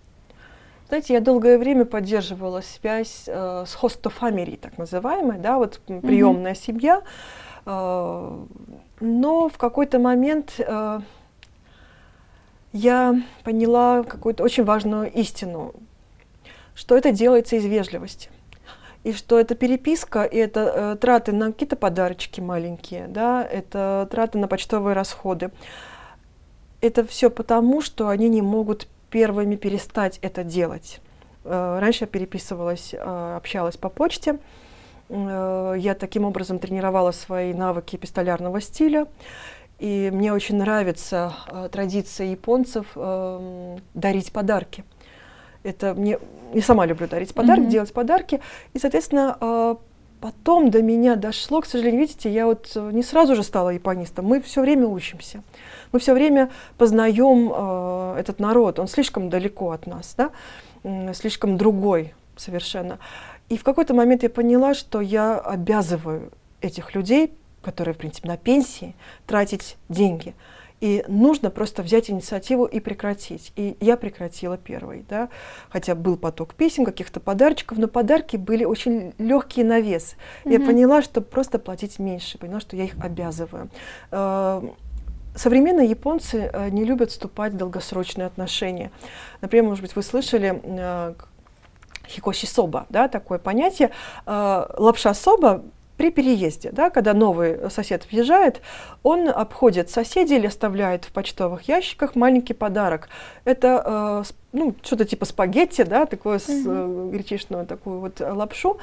Знаете, 0.87 1.13
я 1.13 1.19
долгое 1.19 1.59
время 1.59 1.85
поддерживала 1.85 2.61
связь 2.61 3.25
э, 3.27 3.65
с 3.67 3.75
family, 3.75 4.57
так 4.57 4.79
называемой, 4.79 5.37
да, 5.37 5.59
вот 5.59 5.79
приемная 5.85 6.53
mm-hmm. 6.53 6.65
семья. 6.65 7.03
Э, 7.67 8.43
но 8.99 9.49
в 9.49 9.59
какой-то 9.59 9.99
момент 9.99 10.55
э, 10.57 11.01
я 12.73 13.21
поняла 13.43 14.01
какую-то 14.01 14.43
очень 14.43 14.63
важную 14.63 15.11
истину, 15.11 15.75
что 16.73 16.97
это 16.97 17.11
делается 17.11 17.57
из 17.57 17.65
вежливости. 17.65 18.31
И 19.03 19.13
что 19.13 19.39
это 19.39 19.55
переписка, 19.55 20.23
и 20.23 20.37
это 20.37 20.59
э, 20.59 20.95
траты 20.97 21.31
на 21.31 21.51
какие-то 21.51 21.75
подарочки 21.75 22.39
маленькие, 22.39 23.07
да, 23.07 23.43
это 23.43 24.07
траты 24.11 24.37
на 24.37 24.47
почтовые 24.47 24.93
расходы. 24.93 25.49
Это 26.81 27.05
все 27.05 27.31
потому, 27.31 27.81
что 27.81 28.09
они 28.09 28.29
не 28.29 28.43
могут 28.43 28.87
первыми 29.09 29.55
перестать 29.55 30.19
это 30.21 30.43
делать. 30.43 31.01
Э, 31.43 31.79
раньше 31.79 32.03
я 32.03 32.07
переписывалась, 32.07 32.93
э, 32.93 33.35
общалась 33.35 33.75
по 33.75 33.89
почте. 33.89 34.37
Э, 35.09 35.75
я 35.77 35.95
таким 35.95 36.25
образом 36.25 36.59
тренировала 36.59 37.11
свои 37.11 37.53
навыки 37.53 37.95
пистолярного 37.95 38.61
стиля. 38.61 39.07
И 39.79 40.11
мне 40.13 40.31
очень 40.31 40.57
нравится 40.57 41.33
э, 41.47 41.67
традиция 41.71 42.27
японцев 42.27 42.85
э, 42.95 43.77
дарить 43.95 44.31
подарки. 44.31 44.83
Это 45.63 45.93
мне, 45.93 46.17
я 46.53 46.61
сама 46.61 46.85
люблю 46.85 47.07
дарить 47.07 47.33
подарки, 47.33 47.63
mm-hmm. 47.63 47.69
делать 47.69 47.93
подарки. 47.93 48.41
И, 48.73 48.79
соответственно, 48.79 49.37
э, 49.39 49.75
потом 50.19 50.71
до 50.71 50.81
меня 50.81 51.15
дошло, 51.15 51.61
к 51.61 51.65
сожалению, 51.65 52.01
видите, 52.01 52.31
я 52.31 52.45
вот 52.45 52.71
э, 52.75 52.89
не 52.91 53.03
сразу 53.03 53.35
же 53.35 53.43
стала 53.43 53.69
японистом. 53.69 54.25
Мы 54.25 54.41
все 54.41 54.61
время 54.61 54.87
учимся. 54.87 55.43
Мы 55.91 55.99
все 55.99 56.13
время 56.13 56.49
познаем 56.77 57.51
э, 57.53 58.15
этот 58.19 58.39
народ. 58.39 58.79
Он 58.79 58.87
слишком 58.87 59.29
далеко 59.29 59.71
от 59.71 59.87
нас, 59.87 60.15
да? 60.17 60.31
слишком 61.13 61.57
другой 61.57 62.15
совершенно. 62.37 62.97
И 63.49 63.57
в 63.57 63.63
какой-то 63.63 63.93
момент 63.93 64.23
я 64.23 64.29
поняла, 64.29 64.73
что 64.73 64.99
я 64.99 65.37
обязываю 65.37 66.31
этих 66.61 66.95
людей 66.95 67.31
которые, 67.61 67.93
в 67.93 67.97
принципе, 67.97 68.27
на 68.27 68.37
пенсии, 68.37 68.95
тратить 69.25 69.77
деньги. 69.89 70.33
И 70.81 71.05
нужно 71.07 71.51
просто 71.51 71.83
взять 71.83 72.09
инициативу 72.09 72.65
и 72.65 72.79
прекратить. 72.79 73.53
И 73.55 73.77
я 73.79 73.97
прекратила 73.97 74.57
первой, 74.57 75.05
да, 75.07 75.29
хотя 75.69 75.93
был 75.93 76.17
поток 76.17 76.55
писем, 76.55 76.85
каких-то 76.85 77.19
подарочков, 77.19 77.77
но 77.77 77.87
подарки 77.87 78.35
были 78.35 78.65
очень 78.65 79.13
легкие 79.19 79.63
на 79.63 79.79
вес. 79.79 80.15
Mm-hmm. 80.43 80.51
Я 80.51 80.59
поняла, 80.59 81.01
что 81.03 81.21
просто 81.21 81.59
платить 81.59 81.99
меньше, 81.99 82.39
поняла, 82.39 82.59
что 82.59 82.75
я 82.75 82.85
их 82.85 82.95
обязываю. 82.99 83.69
Э, 84.09 84.63
современные 85.35 85.87
японцы 85.87 86.49
э, 86.51 86.69
не 86.71 86.83
любят 86.83 87.11
вступать 87.11 87.53
в 87.53 87.57
долгосрочные 87.57 88.25
отношения. 88.25 88.91
Например, 89.41 89.65
может 89.65 89.83
быть, 89.83 89.95
вы 89.95 90.01
слышали 90.01 90.59
э, 90.63 91.13
хикоши 92.07 92.47
соба, 92.47 92.87
да, 92.89 93.07
такое 93.07 93.37
понятие. 93.37 93.91
Лапша 94.25 95.13
соба 95.13 95.63
при 95.97 96.11
переезде, 96.11 96.71
да, 96.71 96.89
когда 96.89 97.13
новый 97.13 97.69
сосед 97.69 98.07
въезжает, 98.11 98.61
он 99.03 99.29
обходит 99.29 99.89
соседей 99.89 100.37
или 100.37 100.47
оставляет 100.47 101.05
в 101.05 101.11
почтовых 101.11 101.67
ящиках 101.67 102.15
маленький 102.15 102.53
подарок. 102.53 103.09
Это 103.45 104.23
э, 104.25 104.33
ну, 104.53 104.75
что-то 104.81 105.05
типа 105.05 105.25
спагетти, 105.25 105.83
да, 105.83 106.05
такое 106.05 106.39
с 106.39 106.49
э, 106.49 107.09
гречишную 107.11 107.65
такую 107.65 107.99
вот 107.99 108.19
лапшу, 108.19 108.77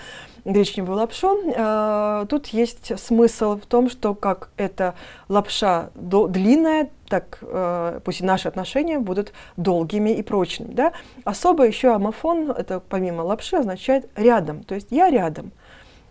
гречневую 0.45 0.97
лапшу. 0.97 1.39
Э, 1.55 2.27
тут 2.29 2.49
есть 2.49 2.99
смысл 2.99 3.57
в 3.57 3.67
том, 3.67 3.91
что 3.91 4.15
как 4.15 4.51
эта 4.57 4.95
лапша 5.29 5.91
до, 5.95 6.27
длинная, 6.27 6.91
так 7.09 7.39
э, 7.43 8.01
пусть 8.05 8.21
и 8.21 8.25
наши 8.25 8.49
отношения 8.49 8.99
будут 8.99 9.33
долгими 9.57 10.11
и 10.11 10.23
прочными. 10.23 10.73
Да? 10.73 10.93
Особо 11.25 11.67
еще 11.67 11.95
амофон, 11.95 12.51
это 12.51 12.81
помимо 12.81 13.23
лапши, 13.23 13.57
означает 13.57 14.09
рядом, 14.17 14.63
то 14.63 14.75
есть 14.75 14.89
я 14.91 15.11
рядом. 15.11 15.53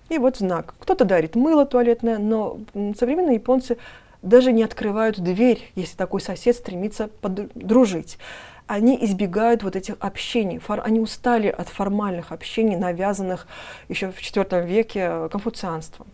И 0.10 0.18
вот 0.18 0.38
знак. 0.38 0.76
Кто-то 0.80 1.06
дарит 1.06 1.36
мыло 1.36 1.66
туалетное, 1.66 2.18
но 2.18 2.60
современные 2.98 3.36
японцы 3.36 3.78
даже 4.22 4.52
не 4.52 4.64
открывают 4.64 5.20
дверь, 5.20 5.72
если 5.76 5.96
такой 5.96 6.22
сосед 6.22 6.56
стремится 6.56 7.10
подружить. 7.22 8.18
Они 8.66 8.98
избегают 9.06 9.64
вот 9.64 9.76
этих 9.76 9.96
общений. 10.00 10.60
Фор, 10.60 10.82
они 10.84 11.00
устали 11.00 11.48
от 11.48 11.70
формальных 11.70 12.32
общений, 12.32 12.76
навязанных 12.76 13.48
еще 13.88 14.12
в 14.12 14.20
IV 14.20 14.66
веке 14.66 15.30
конфуцианством. 15.30 16.08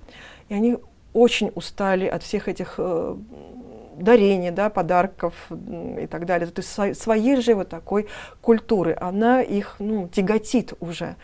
И 0.50 0.54
они 0.54 0.78
очень 1.14 1.52
устали 1.56 2.06
от 2.06 2.22
всех 2.24 2.48
этих 2.48 2.76
э, 2.78 3.16
дарений, 3.98 4.52
да, 4.52 4.70
подарков 4.70 5.34
и 5.50 6.08
так 6.08 6.26
далее. 6.26 6.48
То 6.48 6.62
есть 6.62 7.02
своей 7.02 7.38
же 7.38 7.56
вот 7.56 7.70
такой 7.70 8.08
культуры. 8.42 8.98
Она 9.00 9.42
их 9.42 9.76
ну, 9.80 10.08
тяготит 10.08 10.74
уже. 10.80 11.16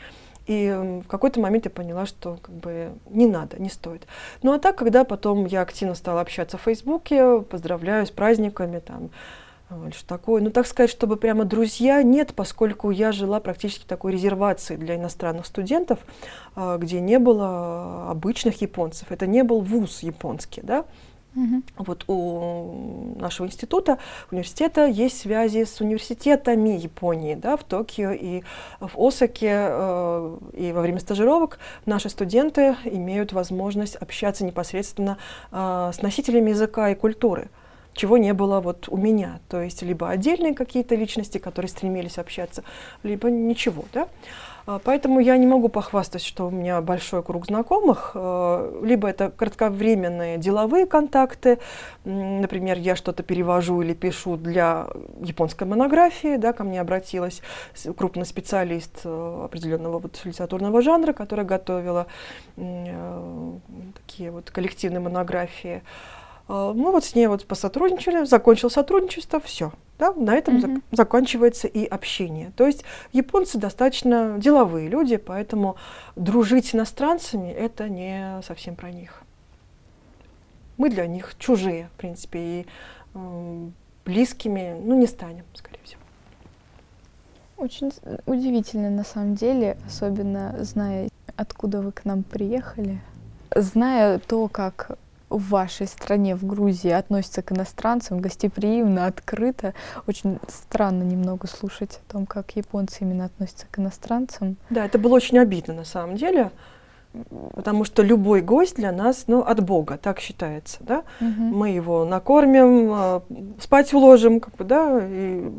И 0.49 0.67
в 1.05 1.07
какой-то 1.07 1.39
момент 1.39 1.65
я 1.65 1.69
поняла, 1.69 2.07
что 2.07 2.39
как 2.41 2.55
бы 2.55 2.93
не 3.07 3.27
надо, 3.27 3.61
не 3.61 3.69
стоит. 3.69 4.07
Ну 4.41 4.51
а 4.51 4.57
так, 4.57 4.75
когда 4.75 5.03
потом 5.03 5.45
я 5.45 5.61
активно 5.61 5.93
стала 5.93 6.21
общаться 6.21 6.57
в 6.57 6.61
Фейсбуке, 6.61 7.41
поздравляю 7.41 8.07
с 8.07 8.09
праздниками, 8.09 8.79
там, 8.79 9.11
что 9.91 10.07
такое. 10.07 10.41
Ну, 10.41 10.49
так 10.49 10.65
сказать, 10.65 10.89
чтобы 10.89 11.17
прямо 11.17 11.45
друзья 11.45 12.01
нет, 12.01 12.33
поскольку 12.35 12.89
я 12.89 13.11
жила 13.11 13.39
практически 13.39 13.85
такой 13.85 14.13
резервации 14.13 14.75
для 14.75 14.95
иностранных 14.95 15.45
студентов, 15.45 15.99
а, 16.55 16.79
где 16.79 16.99
не 16.99 17.19
было 17.19 18.09
обычных 18.09 18.59
японцев. 18.59 19.11
Это 19.11 19.27
не 19.27 19.43
был 19.43 19.61
вуз 19.61 20.01
японский, 20.01 20.61
да. 20.63 20.85
Угу. 21.35 21.61
Вот 21.77 22.03
у 22.07 23.15
нашего 23.19 23.45
института, 23.47 23.99
университета 24.31 24.85
есть 24.85 25.19
связи 25.19 25.63
с 25.63 25.79
университетами 25.79 26.69
Японии, 26.69 27.35
да, 27.35 27.55
в 27.55 27.63
Токио 27.63 28.11
и 28.11 28.41
в 28.79 28.91
Осаке. 28.97 29.51
Э, 29.51 30.37
и 30.53 30.71
во 30.71 30.81
время 30.81 30.99
стажировок 30.99 31.59
наши 31.85 32.09
студенты 32.09 32.75
имеют 32.83 33.31
возможность 33.31 33.95
общаться 33.95 34.43
непосредственно 34.43 35.17
э, 35.51 35.91
с 35.93 36.01
носителями 36.01 36.49
языка 36.49 36.89
и 36.89 36.95
культуры 36.95 37.49
чего 37.93 38.17
не 38.17 38.33
было 38.33 38.61
вот 38.61 38.87
у 38.87 38.95
меня. 38.95 39.41
То 39.49 39.61
есть 39.61 39.81
либо 39.81 40.09
отдельные 40.09 40.53
какие-то 40.53 40.95
личности, 40.95 41.37
которые 41.37 41.67
стремились 41.67 42.17
общаться, 42.17 42.63
либо 43.03 43.29
ничего. 43.29 43.83
Да? 43.91 44.07
А, 44.69 44.77
поэтому 44.77 45.19
я 45.19 45.35
не 45.37 45.47
могу 45.47 45.67
похвастать, 45.67 46.23
что 46.23 46.45
у 46.45 46.51
меня 46.51 46.79
большой 46.81 47.23
круг 47.23 47.47
знакомых. 47.47 48.11
А, 48.13 48.79
либо 48.83 49.09
это 49.09 49.31
кратковременные 49.31 50.37
деловые 50.37 50.85
контакты. 50.85 51.57
Например, 52.05 52.77
я 52.77 52.95
что-то 52.95 53.23
перевожу 53.23 53.81
или 53.81 53.95
пишу 53.95 54.37
для 54.37 54.87
японской 55.21 55.63
монографии. 55.63 56.35
Да, 56.37 56.53
ко 56.53 56.63
мне 56.63 56.81
обратилась 56.81 57.41
крупный 57.97 58.27
специалист 58.27 59.01
э, 59.05 59.41
определенного 59.45 59.97
вот 59.97 60.21
литературного 60.23 60.83
жанра, 60.83 61.13
которая 61.13 61.47
готовила 61.47 62.05
э, 62.55 63.51
такие 63.95 64.29
вот 64.29 64.51
коллективные 64.51 64.99
монографии. 64.99 65.81
А, 66.49 66.73
мы 66.73 66.91
вот 66.91 67.05
с 67.05 67.15
ней 67.15 67.27
вот 67.27 67.45
посотрудничали, 67.45 68.25
закончил 68.25 68.69
сотрудничество, 68.69 69.39
все. 69.39 69.71
Да, 69.99 70.13
на 70.13 70.35
этом 70.35 70.57
mm-hmm. 70.57 70.75
зак- 70.75 70.81
заканчивается 70.91 71.67
и 71.67 71.85
общение. 71.85 72.51
То 72.55 72.65
есть 72.65 72.83
японцы 73.11 73.57
достаточно 73.57 74.37
деловые 74.37 74.89
люди, 74.89 75.17
поэтому 75.17 75.75
дружить 76.15 76.67
с 76.67 76.75
иностранцами 76.75 77.49
это 77.49 77.87
не 77.87 78.41
совсем 78.43 78.75
про 78.75 78.91
них. 78.91 79.21
Мы 80.77 80.89
для 80.89 81.05
них 81.05 81.35
чужие, 81.37 81.89
в 81.93 81.97
принципе, 81.97 82.39
и 82.39 82.67
э, 83.13 83.69
близкими, 84.05 84.75
ну, 84.81 84.97
не 84.97 85.07
станем, 85.07 85.43
скорее 85.53 85.83
всего. 85.83 86.01
Очень 87.57 87.91
удивительно 88.25 88.89
на 88.89 89.03
самом 89.03 89.35
деле, 89.35 89.77
особенно 89.85 90.55
зная, 90.63 91.09
откуда 91.35 91.81
вы 91.81 91.91
к 91.91 92.05
нам 92.05 92.23
приехали, 92.23 93.01
зная 93.53 94.19
то, 94.19 94.47
как 94.47 94.97
в 95.29 95.49
вашей 95.49 95.87
стране, 95.87 96.35
в 96.35 96.45
Грузии, 96.45 96.91
относятся 96.91 97.41
к 97.41 97.51
иностранцам 97.51 98.19
гостеприимно, 98.19 99.05
открыто. 99.05 99.73
Очень 100.07 100.39
странно 100.47 101.03
немного 101.03 101.47
слушать 101.47 101.99
о 102.07 102.11
том, 102.11 102.25
как 102.25 102.55
японцы 102.55 102.97
именно 103.01 103.25
относятся 103.25 103.67
к 103.69 103.79
иностранцам. 103.79 104.57
Да, 104.69 104.85
это 104.85 104.97
было 104.97 105.15
очень 105.15 105.37
обидно 105.37 105.73
на 105.73 105.85
самом 105.85 106.15
деле. 106.15 106.51
Потому 107.55 107.85
что 107.85 108.03
любой 108.03 108.41
гость 108.41 108.75
для 108.75 108.91
нас, 108.91 109.23
ну, 109.25 109.41
от 109.41 109.63
Бога, 109.63 109.97
так 109.97 110.19
считается, 110.19 110.77
да. 110.81 111.03
Угу. 111.19 111.41
Мы 111.41 111.69
его 111.69 112.05
накормим, 112.05 112.91
а, 112.93 113.23
спать 113.59 113.93
уложим, 113.93 114.39
как 114.39 114.55
бы, 114.55 114.63
да, 114.63 114.99
и 115.01 115.51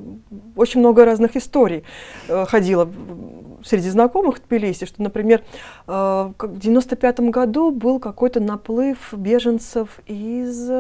очень 0.55 0.79
много 0.79 1.05
разных 1.05 1.37
историй 1.37 1.83
э, 2.29 2.45
ходило 2.47 2.89
среди 3.65 3.91
знакомых 3.91 4.37
в 4.37 4.47
Тбилиси, 4.47 4.87
что, 4.87 5.03
например, 5.03 5.43
э, 5.89 6.33
в 6.39 6.59
95 6.59 7.21
году 7.31 7.73
был 7.73 7.99
какой-то 7.99 8.39
наплыв 8.39 9.13
беженцев 9.13 10.01
из 10.07 10.71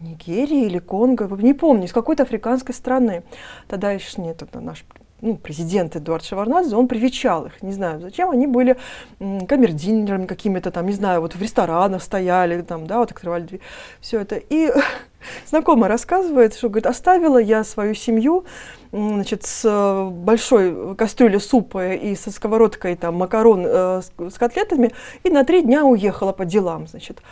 Нигерии 0.00 0.64
или 0.64 0.78
Конго, 0.78 1.28
не 1.36 1.52
помню, 1.52 1.84
из 1.84 1.92
какой-то 1.92 2.22
африканской 2.22 2.74
страны. 2.74 3.24
Тогда 3.68 3.92
еще 3.92 4.22
нет, 4.22 4.42
это 4.42 4.60
наш 4.60 4.84
ну, 5.24 5.36
президент 5.36 5.96
Эдуард 5.96 6.22
Шеварнадзе, 6.22 6.76
он 6.76 6.86
привечал 6.86 7.46
их, 7.46 7.62
не 7.62 7.72
знаю 7.72 7.98
зачем, 8.00 8.30
они 8.30 8.46
были 8.46 8.76
камердинерами 9.18 10.26
какими-то 10.26 10.70
там, 10.70 10.86
не 10.86 10.92
знаю, 10.92 11.22
вот 11.22 11.34
в 11.34 11.40
ресторанах 11.40 12.02
стояли, 12.02 12.60
там, 12.60 12.86
да, 12.86 12.98
вот 12.98 13.10
открывали 13.10 13.44
дверь, 13.44 13.60
все 14.00 14.20
это. 14.20 14.36
И 14.36 14.70
знакомая 15.48 15.88
рассказывает, 15.88 16.54
что, 16.54 16.68
говорит, 16.68 16.86
оставила 16.86 17.38
я 17.38 17.64
свою 17.64 17.94
семью, 17.94 18.44
значит, 18.92 19.44
с 19.44 19.62
э, 19.64 20.10
большой 20.10 20.94
кастрюлей 20.94 21.40
супа 21.40 21.94
и 21.94 22.14
со 22.14 22.30
сковородкой 22.30 22.94
там 22.94 23.14
макарон 23.14 23.64
э, 23.66 24.02
с, 24.02 24.12
с 24.30 24.38
котлетами, 24.38 24.92
и 25.22 25.30
на 25.30 25.44
три 25.44 25.62
дня 25.62 25.86
уехала 25.86 26.32
по 26.32 26.44
делам, 26.44 26.86
значит. 26.86 27.22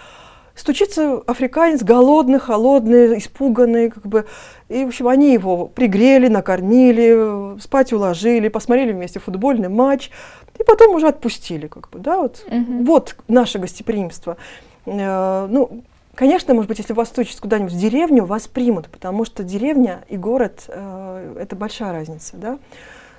Стучится 0.55 1.23
африканец, 1.27 1.83
голодный, 1.83 2.39
холодный, 2.39 3.19
испуганный, 3.19 3.91
как 3.91 4.07
бы. 4.07 4.27
И, 4.69 4.85
в 4.85 4.89
общем, 4.89 5.09
они 5.09 5.33
его 5.33 5.67
пригрели, 5.67 6.29
накормили, 6.29 7.59
спать 7.59 7.93
уложили, 7.93 8.49
посмотрели 8.49 8.93
вместе 8.93 9.19
футбольный 9.19 9.71
матч, 9.71 10.11
и 10.59 10.65
потом 10.65 10.95
уже 10.95 11.09
отпустили, 11.09 11.67
как 11.69 11.89
бы, 11.91 11.99
да, 11.99 12.19
вот. 12.19 12.45
Mm-hmm. 12.47 12.85
Вот 12.85 13.17
наше 13.29 13.59
гостеприимство. 13.59 14.37
Э, 14.85 15.47
ну, 15.51 15.83
конечно, 16.15 16.53
может 16.53 16.69
быть, 16.69 16.79
если 16.79 16.93
вас 16.93 17.09
стучат 17.09 17.41
куда-нибудь 17.41 17.73
в 17.73 17.79
деревню, 17.79 18.25
вас 18.27 18.47
примут, 18.47 18.89
потому 18.89 19.25
что 19.25 19.43
деревня 19.43 20.05
и 20.09 20.19
город 20.19 20.65
э, 20.69 21.37
это 21.41 21.57
большая 21.57 21.93
разница, 21.93 22.37
да, 22.37 22.59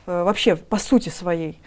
э, 0.06 0.24
вообще 0.24 0.56
по 0.56 0.78
сути 0.78 1.10
своей. 1.10 1.60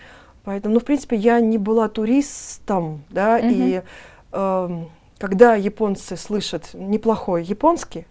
Поэтому, 0.44 0.74
ну, 0.74 0.80
в 0.80 0.84
принципе, 0.84 1.16
я 1.16 1.40
не 1.40 1.58
была 1.58 1.88
туристом, 1.88 3.02
да, 3.10 3.40
mm-hmm. 3.40 3.52
и 3.52 3.82
э, 4.30 4.84
когда 5.18 5.54
японцы 5.54 6.16
слышат 6.16 6.70
неплохой 6.74 7.44
японский, 7.44 8.06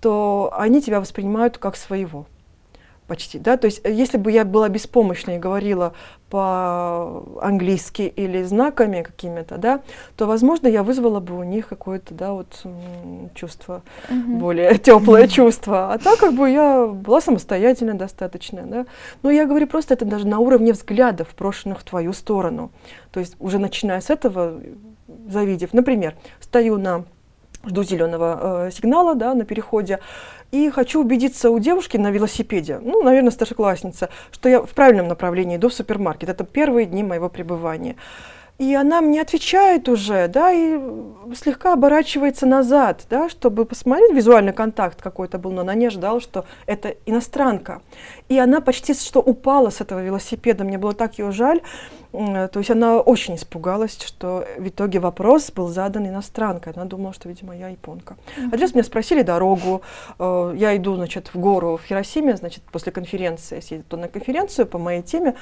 то 0.00 0.52
они 0.56 0.80
тебя 0.80 1.00
воспринимают 1.00 1.58
как 1.58 1.76
своего 1.76 2.26
почти, 3.06 3.38
да, 3.38 3.56
то 3.56 3.66
есть 3.66 3.80
э, 3.84 3.92
если 3.92 4.18
бы 4.18 4.30
я 4.32 4.44
была 4.44 4.68
беспомощна 4.68 5.36
и 5.36 5.38
говорила 5.38 5.92
по-английски 6.28 8.02
или 8.02 8.42
знаками 8.42 9.02
какими-то, 9.02 9.58
да, 9.58 9.80
то, 10.16 10.26
возможно, 10.26 10.66
я 10.66 10.82
вызвала 10.82 11.20
бы 11.20 11.38
у 11.38 11.44
них 11.44 11.68
какое-то, 11.68 12.14
да, 12.14 12.32
вот 12.32 12.62
чувство, 13.34 13.82
mm-hmm. 14.08 14.38
более 14.38 14.78
теплое 14.78 15.28
чувство, 15.28 15.92
а 15.92 15.98
так 15.98 16.18
как 16.18 16.34
бы 16.34 16.50
я 16.50 16.86
была 16.86 17.20
самостоятельная 17.20 17.94
достаточно, 17.94 18.62
да, 18.64 18.86
но 19.22 19.30
я 19.30 19.46
говорю 19.46 19.66
просто 19.66 19.94
это 19.94 20.04
даже 20.04 20.26
на 20.26 20.40
уровне 20.40 20.72
взглядов, 20.72 21.28
брошенных 21.38 21.80
в 21.80 21.84
твою 21.84 22.12
сторону, 22.12 22.70
то 23.12 23.20
есть 23.20 23.36
уже 23.38 23.58
начиная 23.58 24.00
с 24.00 24.10
этого 24.10 24.60
завидев. 25.28 25.72
Например, 25.72 26.14
стою 26.40 26.78
на 26.78 27.04
жду 27.66 27.82
зеленого 27.82 28.66
э, 28.66 28.70
сигнала 28.70 29.14
да, 29.14 29.34
на 29.34 29.44
переходе, 29.44 30.00
и 30.52 30.70
хочу 30.70 31.00
убедиться 31.00 31.50
у 31.50 31.58
девушки 31.58 31.96
на 31.96 32.10
велосипеде, 32.10 32.78
ну, 32.82 33.02
наверное, 33.02 33.32
старшеклассница, 33.32 34.08
что 34.30 34.48
я 34.48 34.62
в 34.62 34.70
правильном 34.70 35.08
направлении 35.08 35.56
иду 35.56 35.68
в 35.68 35.74
супермаркет. 35.74 36.28
Это 36.28 36.44
первые 36.44 36.86
дни 36.86 37.02
моего 37.02 37.28
пребывания. 37.28 37.96
И 38.58 38.74
она 38.74 39.02
мне 39.02 39.20
отвечает 39.20 39.86
уже, 39.86 40.28
да, 40.28 40.50
и 40.50 40.80
слегка 41.34 41.74
оборачивается 41.74 42.46
назад, 42.46 43.02
да, 43.10 43.28
чтобы 43.28 43.66
посмотреть, 43.66 44.14
визуальный 44.14 44.54
контакт 44.54 45.02
какой-то 45.02 45.36
был, 45.38 45.52
но 45.52 45.60
она 45.60 45.74
не 45.74 45.86
ожидала, 45.86 46.22
что 46.22 46.46
это 46.64 46.94
иностранка. 47.04 47.82
И 48.28 48.38
она 48.38 48.60
почти 48.60 48.94
что 48.94 49.20
упала 49.20 49.70
с 49.70 49.80
этого 49.80 50.02
велосипеда, 50.02 50.64
мне 50.64 50.78
было 50.78 50.92
так 50.92 51.18
ее 51.18 51.30
жаль. 51.30 51.60
То 52.12 52.50
есть 52.54 52.70
она 52.70 52.98
очень 52.98 53.34
испугалась, 53.34 53.98
что 54.02 54.46
в 54.56 54.68
итоге 54.68 55.00
вопрос 55.00 55.50
был 55.50 55.68
задан 55.68 56.06
иностранкой. 56.06 56.72
Она 56.74 56.86
думала, 56.86 57.12
что, 57.12 57.28
видимо, 57.28 57.54
я 57.54 57.68
японка. 57.68 58.14
Mm-hmm. 58.14 58.48
А 58.52 58.56
здесь 58.56 58.74
меня 58.74 58.84
спросили 58.84 59.22
дорогу. 59.22 59.82
Э, 60.18 60.54
я 60.56 60.74
иду, 60.76 60.94
значит, 60.94 61.30
в 61.34 61.38
гору 61.38 61.76
в 61.76 61.86
Хиросиме, 61.86 62.36
значит, 62.36 62.62
после 62.72 62.90
конференции, 62.90 63.60
съездила 63.60 63.98
на 63.98 64.08
конференцию 64.08 64.66
по 64.66 64.78
моей 64.78 65.02
теме. 65.02 65.34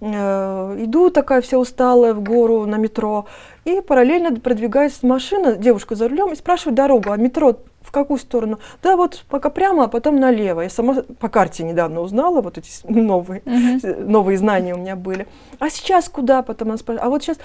Э, 0.00 0.76
иду 0.78 1.10
такая 1.10 1.40
вся 1.40 1.58
усталая 1.58 2.14
в 2.14 2.22
гору 2.22 2.64
на 2.66 2.76
метро. 2.76 3.26
И 3.64 3.80
параллельно 3.80 4.36
продвигается 4.36 5.06
машина, 5.06 5.56
девушка 5.56 5.96
за 5.96 6.08
рулем, 6.08 6.32
и 6.32 6.36
спрашивает 6.36 6.76
дорогу, 6.76 7.10
а 7.10 7.16
метро 7.16 7.56
в 7.90 7.92
какую 7.92 8.18
сторону? 8.18 8.60
Да, 8.84 8.96
вот 8.96 9.24
пока 9.28 9.50
прямо, 9.50 9.84
а 9.84 9.88
потом 9.88 10.20
налево. 10.20 10.60
Я 10.60 10.70
сама 10.70 11.02
по 11.18 11.28
карте 11.28 11.64
недавно 11.64 12.02
узнала, 12.02 12.40
вот 12.40 12.56
эти 12.56 12.70
новые, 12.84 13.40
uh-huh. 13.40 14.04
новые 14.06 14.38
знания 14.38 14.74
у 14.74 14.78
меня 14.78 14.94
были. 14.94 15.26
А 15.58 15.70
сейчас 15.70 16.08
куда? 16.08 16.42
Потом 16.42 16.68
она 16.68 16.78
спрашивает, 16.78 17.04
а 17.04 17.10
вот 17.10 17.24
сейчас, 17.24 17.38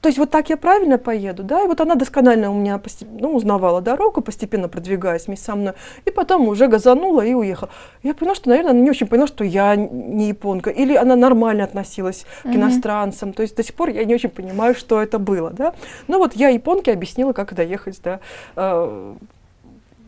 то 0.00 0.08
есть 0.08 0.18
вот 0.18 0.30
так 0.30 0.48
я 0.48 0.56
правильно 0.56 0.96
поеду, 0.96 1.42
да, 1.42 1.62
и 1.62 1.66
вот 1.66 1.82
она 1.82 1.94
досконально 1.94 2.50
у 2.50 2.54
меня 2.54 2.80
ну, 3.20 3.36
узнавала 3.36 3.82
дорогу, 3.82 4.22
постепенно 4.22 4.68
продвигаясь 4.68 5.26
вместе 5.26 5.44
со 5.44 5.54
мной, 5.54 5.74
и 6.06 6.10
потом 6.10 6.48
уже 6.48 6.68
газанула 6.68 7.20
и 7.20 7.34
уехала. 7.34 7.70
Я 8.02 8.14
поняла, 8.14 8.34
что, 8.34 8.48
наверное, 8.48 8.70
она 8.70 8.80
не 8.80 8.88
очень 8.88 9.06
поняла, 9.06 9.26
что 9.26 9.44
я 9.44 9.76
не 9.76 10.28
японка, 10.28 10.70
или 10.70 10.96
она 10.96 11.16
нормально 11.16 11.64
относилась 11.64 12.24
mm-hmm. 12.24 12.52
к 12.52 12.56
иностранцам, 12.56 13.32
то 13.34 13.42
есть 13.42 13.54
до 13.56 13.62
сих 13.62 13.74
пор 13.74 13.90
я 13.90 14.06
не 14.06 14.14
очень 14.14 14.30
понимаю, 14.30 14.74
что 14.74 15.02
это 15.02 15.18
было, 15.18 15.50
да. 15.50 15.74
Ну 16.08 16.16
вот 16.16 16.34
я 16.34 16.48
японке 16.48 16.92
объяснила, 16.92 17.32
как 17.34 17.54
доехать 17.54 18.02
до, 18.02 18.20
э, 18.56 19.14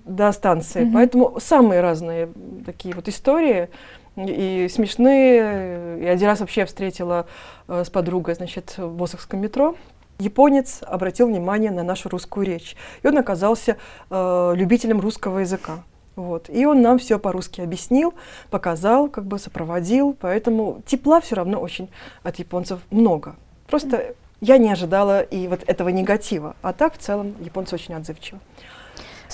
до 0.04 0.32
станции, 0.32 0.82
mm-hmm. 0.82 0.92
поэтому 0.92 1.40
самые 1.40 1.80
разные 1.80 2.28
такие 2.64 2.94
вот 2.94 3.08
истории, 3.08 3.68
и 4.16 4.68
смешные. 4.70 5.98
И 6.00 6.06
один 6.06 6.28
раз 6.28 6.40
вообще 6.40 6.60
я 6.60 6.66
встретила 6.66 7.26
э, 7.66 7.82
с 7.84 7.90
подругой, 7.90 8.34
значит, 8.34 8.74
в 8.76 9.02
Осахском 9.02 9.40
метро. 9.40 9.74
Японец 10.18 10.80
обратил 10.82 11.26
внимание 11.26 11.72
на 11.72 11.82
нашу 11.82 12.08
русскую 12.08 12.46
речь. 12.46 12.76
И 13.02 13.08
он 13.08 13.18
оказался 13.18 13.76
э, 14.10 14.52
любителем 14.54 15.00
русского 15.00 15.40
языка. 15.40 15.82
Вот. 16.14 16.48
И 16.48 16.64
он 16.64 16.80
нам 16.82 16.98
все 16.98 17.18
по-русски 17.18 17.60
объяснил, 17.60 18.14
показал, 18.50 19.08
как 19.08 19.24
бы 19.24 19.40
сопроводил. 19.40 20.16
Поэтому 20.20 20.82
тепла 20.86 21.20
все 21.20 21.34
равно 21.34 21.60
очень 21.60 21.88
от 22.22 22.36
японцев 22.36 22.80
много. 22.90 23.34
Просто 23.66 24.14
я 24.40 24.58
не 24.58 24.70
ожидала 24.70 25.22
и 25.22 25.48
вот 25.48 25.64
этого 25.66 25.88
негатива. 25.88 26.54
А 26.62 26.72
так 26.72 26.94
в 26.94 26.98
целом 26.98 27.34
японцы 27.40 27.74
очень 27.74 27.94
отзывчивы. 27.94 28.38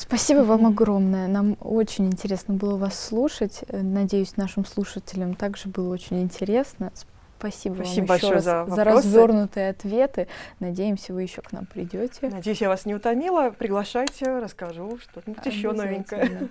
Спасибо 0.01 0.40
вам 0.40 0.64
огромное. 0.64 1.28
Нам 1.28 1.59
очень 1.61 2.07
интересно 2.07 2.55
было 2.55 2.76
вас 2.76 2.98
слушать. 2.98 3.61
Э, 3.68 3.82
надеюсь, 3.82 4.38
нашим 4.38 4.64
слушателям 4.64 5.34
также 5.34 5.68
было 5.68 5.92
очень 5.92 6.22
интересно. 6.22 6.90
Спасибо, 7.38 7.74
Спасибо 7.74 8.01
вам 8.01 8.07
большое 8.07 8.32
раз 8.32 8.44
за, 8.44 8.66
за 8.66 8.84
развернутые 8.84 9.70
ответы. 9.70 10.26
Надеемся, 10.59 11.12
вы 11.12 11.22
еще 11.22 11.42
к 11.42 11.53
нам 11.53 11.66
придете. 11.66 12.30
Надеюсь, 12.30 12.62
я 12.62 12.68
вас 12.70 12.86
не 12.86 12.94
утомила. 12.94 13.51
Приглашайте, 13.51 14.38
расскажу 14.38 14.98
что-нибудь 14.98 15.44
еще 15.44 15.72
новенькое. 15.72 16.48